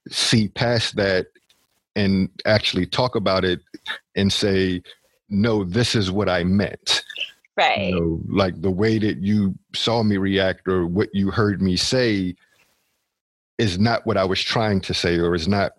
[0.08, 1.26] see past that
[1.94, 3.60] and actually talk about it
[4.14, 4.82] and say,
[5.28, 7.02] no, this is what I meant.
[7.56, 7.88] Right.
[7.88, 11.76] You know, like the way that you saw me react or what you heard me
[11.76, 12.34] say
[13.58, 15.72] is not what I was trying to say or is not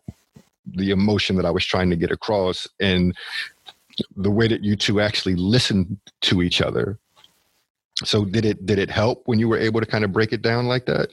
[0.65, 2.67] the emotion that I was trying to get across.
[2.79, 3.15] And
[4.15, 6.97] the way that you two actually listened to each other
[8.03, 10.41] so did it did it help when you were able to kind of break it
[10.41, 11.09] down like that?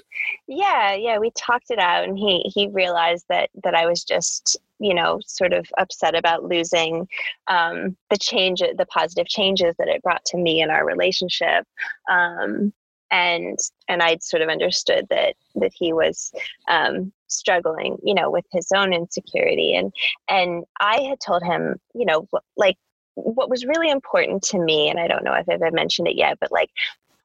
[0.47, 4.59] Yeah yeah we talked it out and he he realized that that i was just
[4.79, 7.09] you know sort of upset about losing
[7.49, 11.67] um, the change the positive changes that it brought to me in our relationship
[12.11, 12.73] um,
[13.11, 13.59] and
[13.89, 16.33] and i'd sort of understood that that he was
[16.69, 19.93] um, struggling you know with his own insecurity and
[20.29, 22.77] and i had told him you know like
[23.15, 26.39] what was really important to me, and I don't know if I've mentioned it yet,
[26.41, 26.71] but like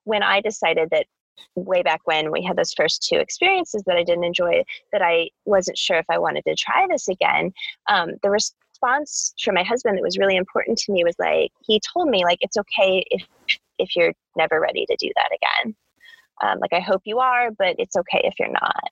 [0.04, 1.06] when I decided that
[1.56, 5.30] way back when we had those first two experiences that I didn't enjoy, that I
[5.46, 7.52] wasn't sure if I wanted to try this again,
[7.90, 11.82] um, the response from my husband that was really important to me was like, he
[11.94, 13.26] told me, like, it's okay if
[13.78, 15.76] if you're never ready to do that again.
[16.42, 18.84] Um, like, I hope you are, but it's okay if you're not.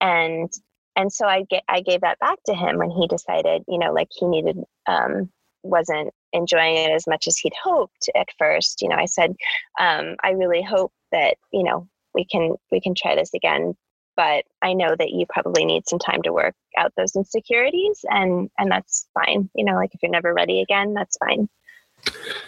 [0.00, 0.52] And
[0.96, 3.92] and so I get I gave that back to him when he decided, you know,
[3.92, 5.30] like he needed um,
[5.62, 8.82] wasn't enjoying it as much as he'd hoped at first.
[8.82, 9.34] You know, I said,
[9.78, 13.74] um, I really hope that you know we can we can try this again,
[14.16, 18.50] but I know that you probably need some time to work out those insecurities, and
[18.58, 19.48] and that's fine.
[19.54, 21.48] You know, like if you're never ready again, that's fine.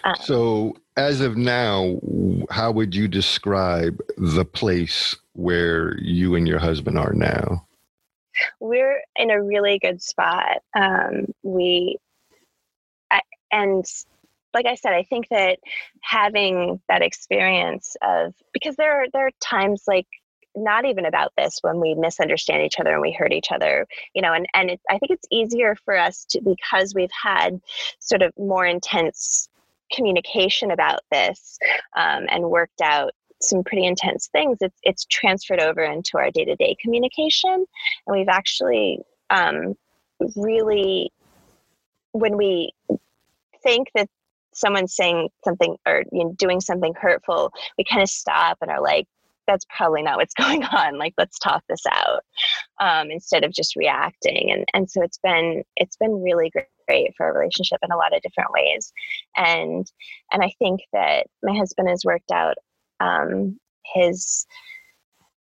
[0.03, 1.99] Um, so, as of now,
[2.49, 7.65] how would you describe the place where you and your husband are now?
[8.59, 10.61] We're in a really good spot.
[10.77, 11.97] Um, we
[13.51, 13.85] and
[14.53, 15.59] like I said, I think that
[16.01, 20.07] having that experience of because there are there are times like
[20.55, 24.21] not even about this when we misunderstand each other and we hurt each other, you
[24.21, 27.59] know, and and it, I think it's easier for us to because we've had
[27.99, 29.49] sort of more intense
[29.91, 31.59] communication about this
[31.95, 34.57] um, and worked out some pretty intense things.
[34.61, 37.65] It's it's transferred over into our day to day communication,
[38.07, 39.75] and we've actually um,
[40.35, 41.11] really
[42.13, 42.71] when we
[43.65, 44.07] think that
[44.53, 48.81] someone's saying something or you know, doing something hurtful, we kind of stop and are
[48.81, 49.05] like,
[49.47, 50.97] that's probably not what's going on.
[50.97, 52.21] Like let's talk this out
[52.79, 54.51] um, instead of just reacting.
[54.51, 56.51] And and so it's been it's been really
[56.87, 58.91] great for a relationship in a lot of different ways.
[59.35, 59.85] And
[60.31, 62.55] and i think that my husband has worked out
[62.99, 63.59] um,
[63.93, 64.45] his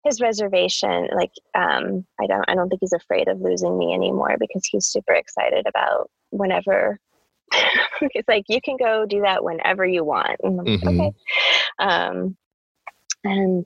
[0.05, 4.35] his reservation like um, i don't i don't think he's afraid of losing me anymore
[4.39, 6.99] because he's super excited about whenever
[8.01, 10.39] it's like you can go do that whenever you want.
[10.43, 10.87] Mm-hmm.
[10.87, 11.13] okay.
[11.79, 12.37] Um,
[13.23, 13.65] and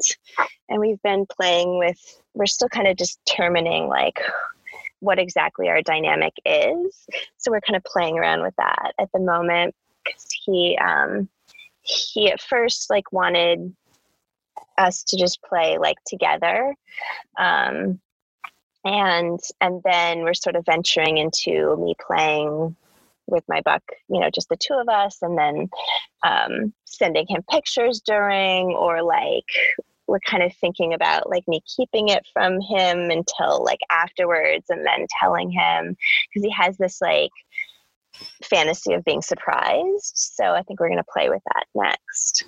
[0.69, 1.97] and we've been playing with
[2.33, 4.19] we're still kind of determining like
[4.99, 7.07] what exactly our dynamic is.
[7.37, 9.75] So we're kind of playing around with that at the moment
[10.05, 11.29] because he um
[11.81, 13.75] he at first like wanted
[14.77, 16.75] us to just play like together.
[17.37, 17.99] Um
[18.85, 22.75] and and then we're sort of venturing into me playing
[23.27, 25.69] with my buck, you know, just the two of us, and then
[26.25, 29.45] um, sending him pictures during, or like
[30.07, 34.85] we're kind of thinking about like me keeping it from him until like afterwards, and
[34.85, 35.95] then telling him
[36.29, 37.31] because he has this like
[38.43, 40.13] fantasy of being surprised.
[40.13, 42.45] So I think we're going to play with that next.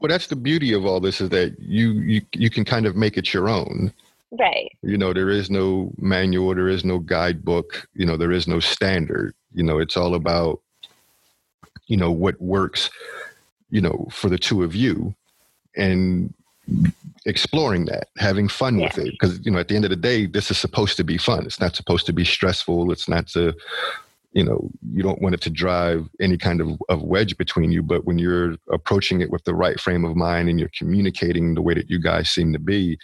[0.00, 2.96] Well, that's the beauty of all this is that you you you can kind of
[2.96, 3.92] make it your own.
[4.38, 4.70] Right.
[4.82, 8.60] You know, there is no manual, there is no guidebook, you know, there is no
[8.60, 9.34] standard.
[9.52, 10.60] You know, it's all about,
[11.86, 12.90] you know, what works,
[13.70, 15.14] you know, for the two of you
[15.76, 16.32] and
[17.26, 18.86] exploring that, having fun yeah.
[18.86, 19.12] with it.
[19.12, 21.44] Because, you know, at the end of the day, this is supposed to be fun.
[21.44, 22.92] It's not supposed to be stressful.
[22.92, 23.54] It's not to,
[24.32, 27.82] you know, you don't want it to drive any kind of, of wedge between you.
[27.82, 31.62] But when you're approaching it with the right frame of mind and you're communicating the
[31.62, 32.98] way that you guys seem to be,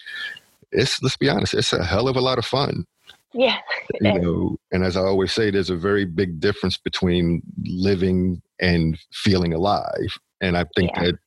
[0.72, 2.86] it's let's be honest, it's a hell of a lot of fun.
[3.34, 3.58] Yeah.
[4.00, 8.98] You know, and as I always say, there's a very big difference between living and
[9.12, 10.18] feeling alive.
[10.42, 11.04] And I think yeah.
[11.04, 11.18] that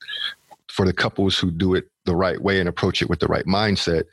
[0.70, 3.46] for the couples who do it the right way and approach it with the right
[3.46, 4.04] mindset,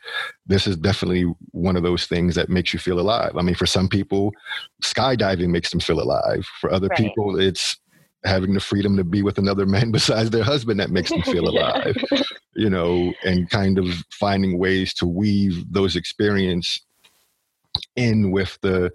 [0.47, 3.33] this is definitely one of those things that makes you feel alive.
[3.37, 4.33] I mean, for some people,
[4.83, 6.47] skydiving makes them feel alive.
[6.61, 6.99] For other right.
[6.99, 7.77] people, it's
[8.25, 11.49] having the freedom to be with another man besides their husband that makes them feel
[11.49, 11.97] alive.
[12.55, 16.81] you know, and kind of finding ways to weave those experience
[17.97, 18.91] in with the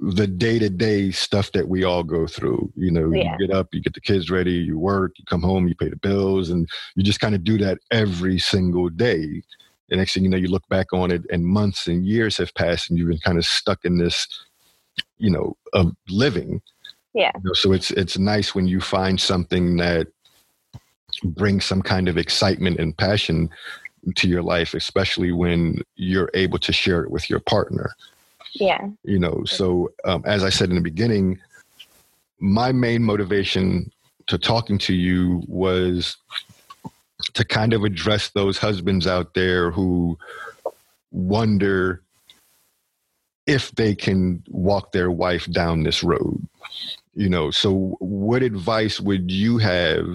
[0.00, 2.72] the day-to-day stuff that we all go through.
[2.76, 3.36] You know yeah.
[3.38, 5.88] you get up you get the kids ready you work you come home you pay
[5.88, 9.42] the bills and you just kind of do that every single day.
[9.90, 12.54] And next thing you know you look back on it and months and years have
[12.54, 14.26] passed and you've been kind of stuck in this
[15.18, 16.62] you know of living.
[17.12, 17.30] Yeah.
[17.34, 20.08] You know, so it's it's nice when you find something that
[21.22, 23.50] brings some kind of excitement and passion
[24.16, 27.92] to your life, especially when you're able to share it with your partner.
[28.52, 28.88] Yeah.
[29.02, 31.40] You know, so um, as I said in the beginning,
[32.38, 33.90] my main motivation
[34.26, 36.16] to talking to you was
[37.34, 40.18] to kind of address those husbands out there who
[41.10, 42.02] wonder
[43.46, 46.46] if they can walk their wife down this road.
[47.14, 50.06] You know, so what advice would you have?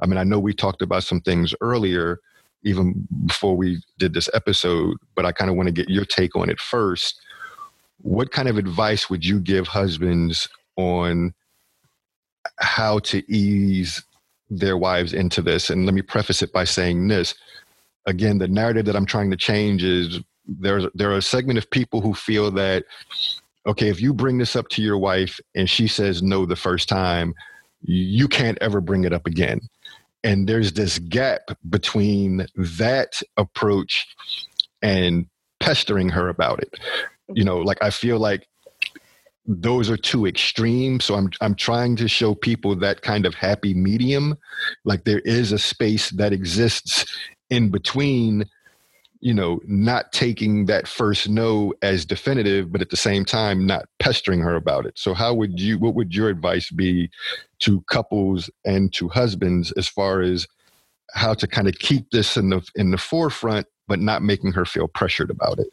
[0.00, 2.20] I mean, I know we talked about some things earlier,
[2.62, 6.36] even before we did this episode, but I kind of want to get your take
[6.36, 7.20] on it first.
[8.02, 11.34] What kind of advice would you give husbands on
[12.58, 14.02] how to ease
[14.50, 15.70] their wives into this?
[15.70, 17.34] And let me preface it by saying this.
[18.06, 21.70] Again, the narrative that I'm trying to change is there's there are a segment of
[21.70, 22.84] people who feel that
[23.66, 26.88] okay, if you bring this up to your wife and she says no the first
[26.88, 27.34] time,
[27.82, 29.60] you can't ever bring it up again
[30.24, 34.06] and there's this gap between that approach
[34.82, 35.26] and
[35.60, 36.74] pestering her about it.
[37.34, 38.48] You know like i feel like
[39.46, 43.74] those are too extreme so i'm i'm trying to show people that kind of happy
[43.74, 44.36] medium.
[44.84, 47.04] Like there is a space that exists
[47.50, 48.44] in between
[49.20, 53.86] you know, not taking that first no as definitive, but at the same time not
[53.98, 54.98] pestering her about it.
[54.98, 57.10] So how would you what would your advice be
[57.60, 60.46] to couples and to husbands as far as
[61.14, 64.64] how to kind of keep this in the in the forefront but not making her
[64.64, 65.68] feel pressured about it?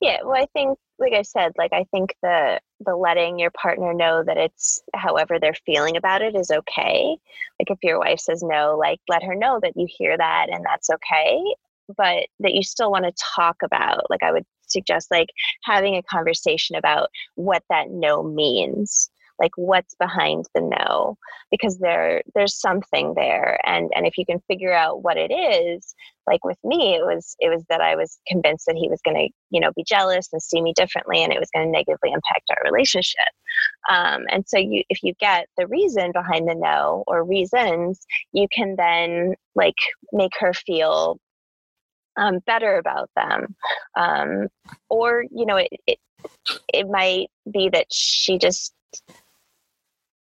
[0.00, 3.94] Yeah, well I think like I said, like I think the the letting your partner
[3.94, 7.16] know that it's however they're feeling about it is okay.
[7.58, 10.64] Like if your wife says no, like let her know that you hear that and
[10.66, 11.42] that's okay
[11.96, 15.28] but that you still want to talk about like i would suggest like
[15.64, 21.16] having a conversation about what that no means like what's behind the no
[21.50, 25.94] because there there's something there and and if you can figure out what it is
[26.26, 29.16] like with me it was it was that i was convinced that he was going
[29.16, 32.10] to you know be jealous and see me differently and it was going to negatively
[32.12, 33.18] impact our relationship.
[33.90, 38.46] Um, and so you if you get the reason behind the no or reasons you
[38.52, 39.74] can then like
[40.12, 41.18] make her feel
[42.16, 43.54] um, better about them
[43.96, 44.48] um,
[44.88, 45.98] or you know it, it
[46.72, 48.74] it might be that she just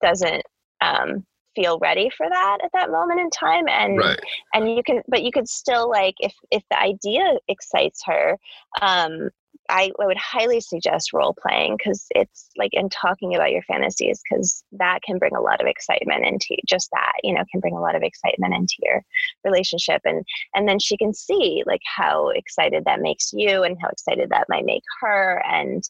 [0.02, 0.44] doesn't
[0.82, 1.26] um,
[1.56, 4.20] feel ready for that at that moment in time and Right.
[4.54, 8.38] and you can but you could still like if if the idea excites her
[8.82, 9.30] um
[9.70, 14.22] I, I would highly suggest role playing because it's like in talking about your fantasies
[14.30, 17.76] because that can bring a lot of excitement into just that you know can bring
[17.76, 19.04] a lot of excitement into your
[19.44, 23.90] relationship and and then she can see like how excited that makes you and how
[23.90, 25.84] excited that might make her and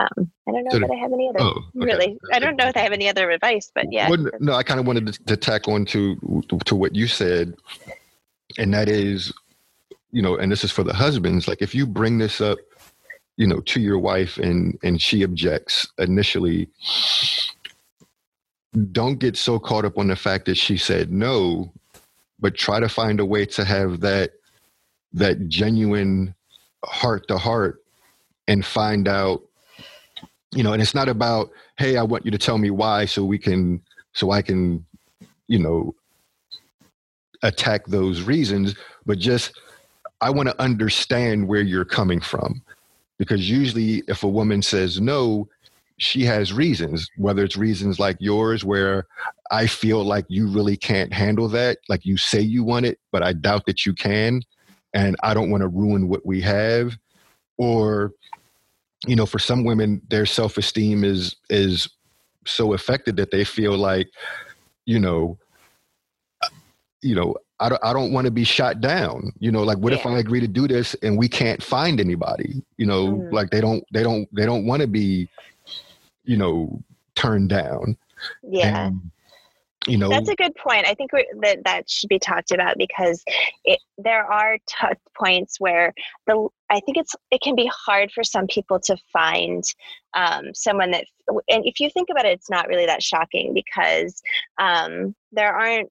[0.00, 1.66] um, I don't know So that I have any other Oh, okay.
[1.74, 4.08] really I don't know if I have any other advice but yeah
[4.40, 7.54] no, I kind of wanted to, to tack on to to what you said,
[8.58, 9.32] and that is,
[10.10, 11.48] you know, and this is for the husbands.
[11.48, 12.58] Like, if you bring this up,
[13.36, 16.68] you know, to your wife and and she objects initially,
[18.92, 21.72] don't get so caught up on the fact that she said no,
[22.40, 24.32] but try to find a way to have that
[25.12, 26.34] that genuine
[26.84, 27.82] heart to heart
[28.46, 29.42] and find out
[30.52, 33.24] you know and it's not about hey i want you to tell me why so
[33.24, 33.80] we can
[34.12, 34.84] so i can
[35.48, 35.94] you know
[37.42, 38.74] attack those reasons
[39.06, 39.58] but just
[40.20, 42.62] i want to understand where you're coming from
[43.18, 45.48] because usually if a woman says no
[45.98, 49.06] she has reasons whether it's reasons like yours where
[49.50, 53.22] i feel like you really can't handle that like you say you want it but
[53.22, 54.42] i doubt that you can
[54.92, 56.96] and i don't want to ruin what we have.
[57.56, 58.12] Or
[59.06, 61.88] you know for some women their self-esteem is is
[62.46, 64.08] so affected that they feel like
[64.86, 65.38] you know
[66.42, 66.48] uh,
[67.02, 69.92] you know i don't, I don't want to be shot down you know like what
[69.92, 73.32] if i agree to do this and we can't find anybody you know Mhm.
[73.32, 75.28] like they don't they don't they don't want to be
[76.24, 76.82] you know
[77.14, 77.96] turned down
[78.42, 79.10] yeah And,
[79.86, 80.86] you know That's a good point.
[80.86, 81.10] I think
[81.42, 83.22] that that should be talked about because
[83.64, 84.86] it, there are t-
[85.16, 85.92] points where
[86.26, 89.62] the I think it's it can be hard for some people to find
[90.14, 91.04] um, someone that
[91.48, 94.22] and if you think about it, it's not really that shocking because
[94.58, 95.90] um, there aren't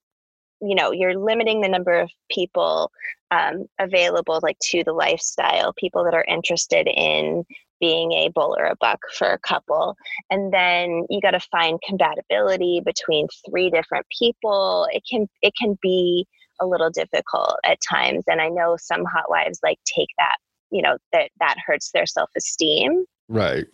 [0.64, 2.92] you know you're limiting the number of people
[3.32, 7.44] um, available like to the lifestyle people that are interested in
[7.80, 9.98] being a bull or a buck for a couple.
[10.30, 14.88] And then you got to find compatibility between three different people.
[14.92, 16.26] It can it can be
[16.62, 20.38] a little difficult at times and i know some hot wives like take that
[20.72, 23.06] you know that that hurts their self-esteem.
[23.28, 23.66] Right.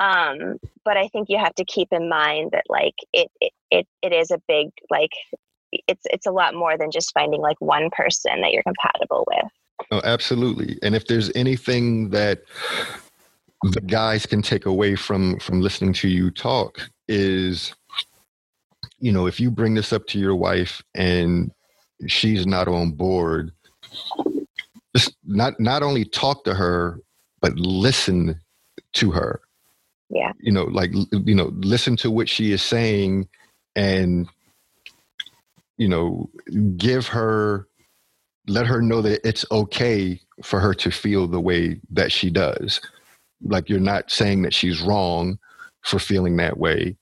[0.00, 3.86] Um but i think you have to keep in mind that like it it it,
[4.02, 5.10] it is a big like
[5.72, 9.50] it's it's a lot more than just finding like one person that you're compatible with
[9.90, 10.78] Oh, absolutely.
[10.82, 12.42] And if there's anything that
[13.62, 17.74] the guys can take away from from listening to you talk is
[19.00, 21.52] you know, if you bring this up to your wife and
[22.08, 23.52] she's not on board,
[24.94, 27.00] just not not only talk to her,
[27.40, 28.40] but listen
[28.94, 29.40] to her.
[30.10, 30.32] Yeah.
[30.40, 33.28] You know, like you know, listen to what she is saying
[33.76, 34.28] and
[35.78, 36.28] you know,
[36.76, 37.66] give her
[38.48, 42.80] let her know that it's okay for her to feel the way that she does.
[43.42, 45.38] Like you're not saying that she's wrong
[45.82, 46.96] for feeling that way.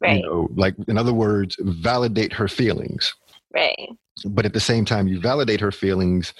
[0.00, 3.14] right You know, like in other words, validate her feelings.
[3.54, 3.88] right
[4.26, 6.34] But at the same time, you validate her feelings,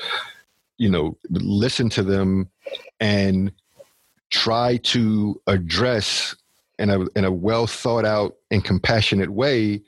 [0.76, 2.49] you know, listen to them
[3.01, 3.53] and
[4.30, 6.36] try to address
[6.78, 9.82] in a in a well thought out and compassionate way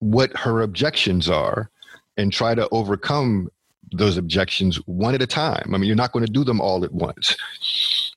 [0.00, 1.70] what her objections are
[2.16, 3.48] and try to overcome
[3.92, 5.74] those objections one at a time.
[5.74, 7.36] I mean, you're not going to do them all at once,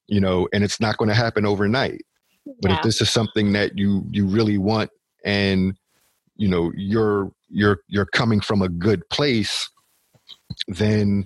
[0.08, 2.02] you know, and it's not going to happen overnight.
[2.62, 2.78] But yeah.
[2.78, 4.90] if this is something that you you really want
[5.24, 5.78] and
[6.38, 9.70] you know you're you're you're coming from a good place,
[10.68, 11.26] then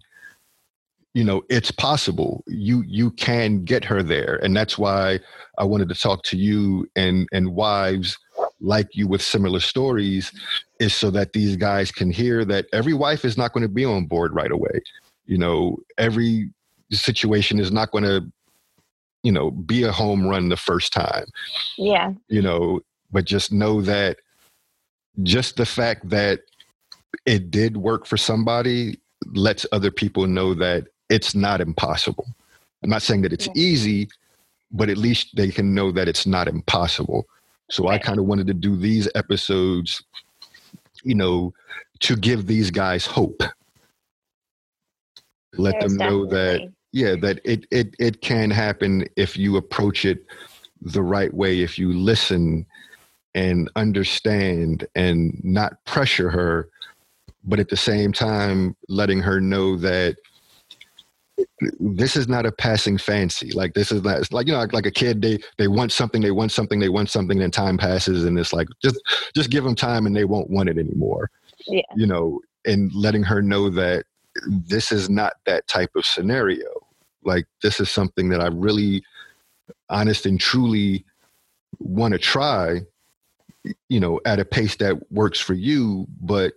[1.14, 2.44] you know it's possible.
[2.48, 5.22] You you can get her there, and that's why
[5.58, 8.18] I wanted to talk to you and and wives
[8.62, 10.32] like you with similar stories
[10.80, 13.86] is so that these guys can hear that every wife is not going to be
[13.86, 14.82] on board right away.
[15.26, 16.50] You know, every
[16.92, 18.26] situation is not going to,
[19.24, 21.26] you know, be a home run the first time,
[21.78, 22.80] yeah you know,
[23.12, 24.18] but just know that
[25.24, 26.42] just the fact that
[27.26, 29.00] it did work for somebody
[29.34, 32.28] lets other people know that it's not impossible.
[32.84, 33.54] I'm not saying that it's Yeah.
[33.56, 34.10] easy,
[34.72, 37.28] but at least they can know that it's not impossible.
[37.70, 40.04] So I kind of wanted to do these episodes,
[41.04, 41.54] you know,
[42.02, 43.42] to give these guys hope.
[45.58, 50.06] Let There's them know that yeah, that it it it can happen if you approach
[50.06, 50.26] it
[50.82, 52.66] the right way, if you listen
[53.34, 56.70] and understand and not pressure her,
[57.44, 60.16] but at the same time letting her know that
[61.80, 63.52] this is not a passing fancy.
[63.52, 65.92] Like this is not it's like you know like, like, a kid they they want
[65.92, 69.02] something they want something they want something and time passes and it's like just
[69.36, 71.30] just give them time and they won't want it anymore.
[71.68, 71.82] Yeah.
[71.96, 74.06] You know, and letting her know that
[74.48, 76.68] this is not that type of scenario.
[77.24, 79.04] Like this is something that I really
[79.90, 81.06] honest and truly
[81.80, 82.82] want to try
[83.90, 86.54] you know at a pace that works for you but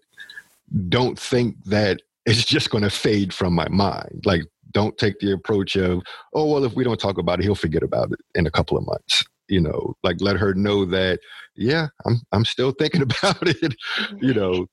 [0.89, 5.33] don't think that it's just going to fade from my mind like don't take the
[5.33, 6.03] approach of
[6.35, 8.77] oh well if we don't talk about it he'll forget about it in a couple
[8.77, 9.97] of months you know?
[10.03, 11.21] Like let her know that
[11.57, 13.75] yeah i'm i'm still thinking about it
[14.21, 14.39] you mm-hmm.
[14.39, 14.67] know?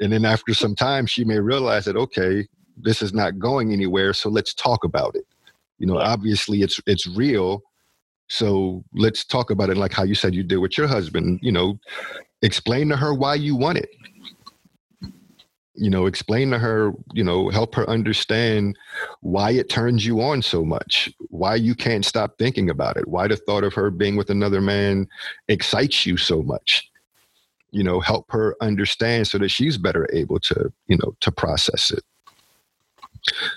[0.00, 4.12] And then after some time she may realize that okay this is not going anywhere
[4.12, 5.24] so let's talk about it.
[5.78, 7.62] You know obviously it's it's real
[8.28, 11.52] so let's talk about it like how you said you did with your husband you
[11.52, 11.78] know?
[12.40, 13.90] Explain to her why you want it
[15.78, 18.76] you know explain to her you know help her understand
[19.20, 23.28] why it turns you on so much why you can't stop thinking about it why
[23.28, 25.06] the thought of her being with another man
[25.48, 26.90] excites you so much.
[27.70, 31.90] You know help her understand so that she's better able to you know to process
[31.90, 32.02] it.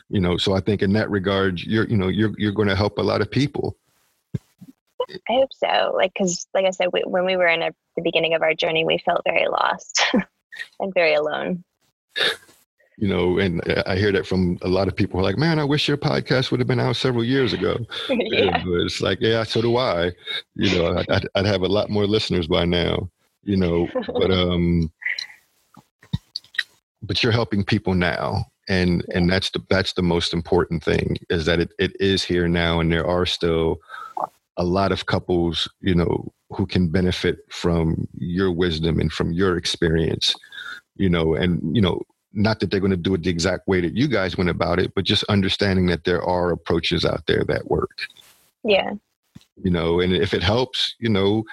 [0.10, 2.76] You know so i think in that regard you're you know you're you're going to
[2.76, 3.78] help a lot of people.
[5.10, 5.94] I hope so.
[5.96, 8.54] Like because like i said we, when we were in a, the beginning of our
[8.54, 10.04] journey we felt very lost
[10.80, 11.64] and very alone
[13.02, 15.64] you know, and I hear that from a lot of people are like, man, I
[15.64, 17.78] wish your podcast would have been out several years ago.
[18.10, 18.64] yeah.
[18.64, 20.12] It's like, yeah, so do I.
[20.54, 23.10] You know, I'd, I'd have a lot more listeners by now,
[23.44, 24.92] you know, but, um,
[27.02, 28.46] but you're helping people now.
[28.70, 32.48] And, and that's the, that's the most important thing is that it, it is here
[32.48, 32.80] now.
[32.80, 33.80] And there are still
[34.58, 39.58] a lot of couples, you know, who can benefit from your wisdom and from your
[39.58, 40.36] experience
[40.96, 42.02] you know, and, you know,
[42.34, 44.80] not that they're going to do it the exact way that you guys went about
[44.80, 48.08] it, but just understanding that there are approaches out there that work.
[48.64, 48.92] Yeah.
[49.62, 51.44] You know, and if it helps, you know,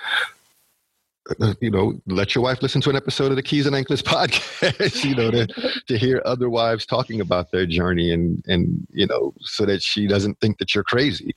[1.41, 4.03] uh, you know, let your wife listen to an episode of the Keys and Anklets
[4.03, 5.47] podcast, you know, to,
[5.89, 10.07] to hear other wives talking about their journey and, and, you know, so that she
[10.07, 11.35] doesn't think that you're crazy.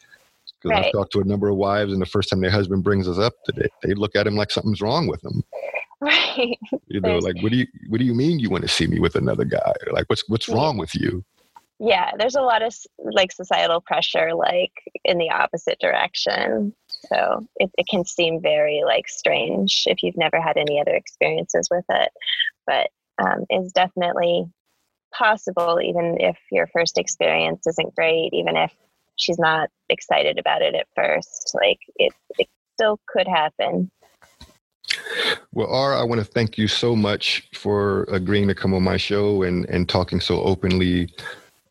[0.62, 0.86] Because right.
[0.86, 3.18] I've talked to a number of wives and the first time their husband brings us
[3.18, 5.44] up it, they look at him like something's wrong with him.
[6.04, 6.58] Right.
[6.88, 9.00] You know, like what do you what do you mean you want to see me
[9.00, 9.74] with another guy?
[9.92, 11.24] Like what's what's wrong with you?
[11.78, 14.72] Yeah, there's a lot of like societal pressure like
[15.06, 16.74] in the opposite direction.
[17.08, 21.68] So it, it can seem very like strange if you've never had any other experiences
[21.70, 22.12] with it.
[22.66, 22.90] But
[23.24, 24.46] um, it's definitely
[25.14, 28.74] possible even if your first experience isn't great, even if
[29.18, 31.52] she's not excited about it at first.
[31.54, 33.92] Like it, it still could happen.
[35.54, 38.98] Well, R, I want to thank you so much for agreeing to come on my
[38.98, 41.14] show and, and talking so openly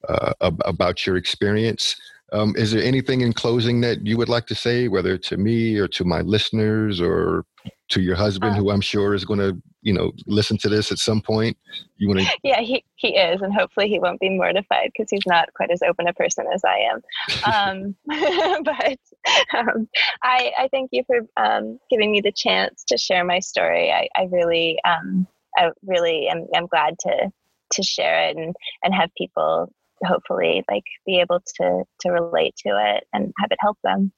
[0.09, 1.97] uh, ab- about your experience.
[2.33, 5.79] Um, is there anything in closing that you would like to say, whether to me
[5.79, 7.45] or to my listeners or
[7.89, 10.99] to your husband, who I'm sure is going to, you know, listen to this at
[10.99, 11.57] some point?
[11.97, 12.39] You want to?
[12.43, 15.83] Yeah, he he is, and hopefully he won't be mortified because he's not quite as
[15.83, 17.95] open a person as I am.
[18.07, 18.99] Um, but
[19.57, 19.89] um,
[20.23, 23.91] I I thank you for um, giving me the chance to share my story.
[23.91, 25.27] I I really um
[25.57, 27.31] I really am am glad to
[27.73, 29.73] to share it and and have people
[30.05, 34.13] hopefully like be able to to relate to it and have it help them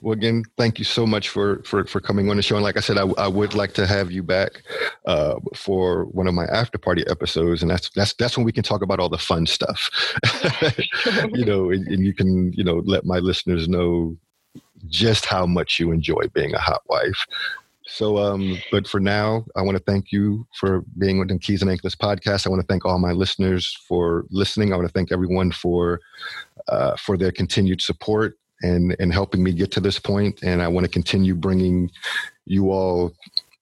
[0.00, 2.56] well, again, thank you so much for for for coming on the show.
[2.56, 4.62] And like I said, I, I would like to have you back
[5.06, 8.62] uh, for one of my after party episodes, and that's that's that's when we can
[8.62, 9.90] talk about all the fun stuff.
[11.32, 14.16] you know, and, and you can you know let my listeners know
[14.88, 17.26] just how much you enjoy being a hot wife.
[17.86, 21.60] So, um, but for now, I want to thank you for being on the Keys
[21.60, 22.46] and Anklets podcast.
[22.46, 24.72] I want to thank all my listeners for listening.
[24.72, 26.00] I want to thank everyone for
[26.68, 30.40] uh, for their continued support and and helping me get to this point.
[30.42, 31.90] And i want to continue bringing
[32.46, 33.12] you all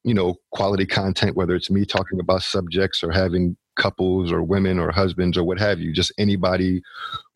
[0.05, 4.78] you know quality content whether it's me talking about subjects or having couples or women
[4.78, 6.82] or husbands or what have you just anybody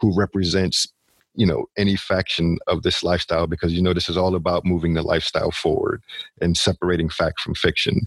[0.00, 0.86] who represents
[1.34, 4.94] you know any faction of this lifestyle because you know this is all about moving
[4.94, 6.02] the lifestyle forward
[6.40, 8.00] and separating fact from fiction.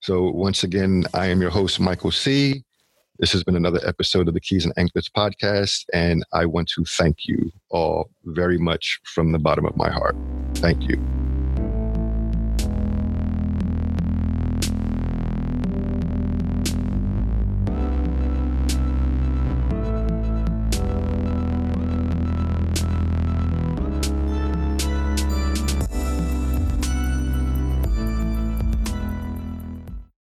[0.00, 2.64] So once again i am your host michael c
[3.18, 6.84] this has been another episode of the Keys and Anklets podcast, and I want to
[6.84, 10.16] thank you all very much from the bottom of my heart.
[10.54, 11.17] Thank you.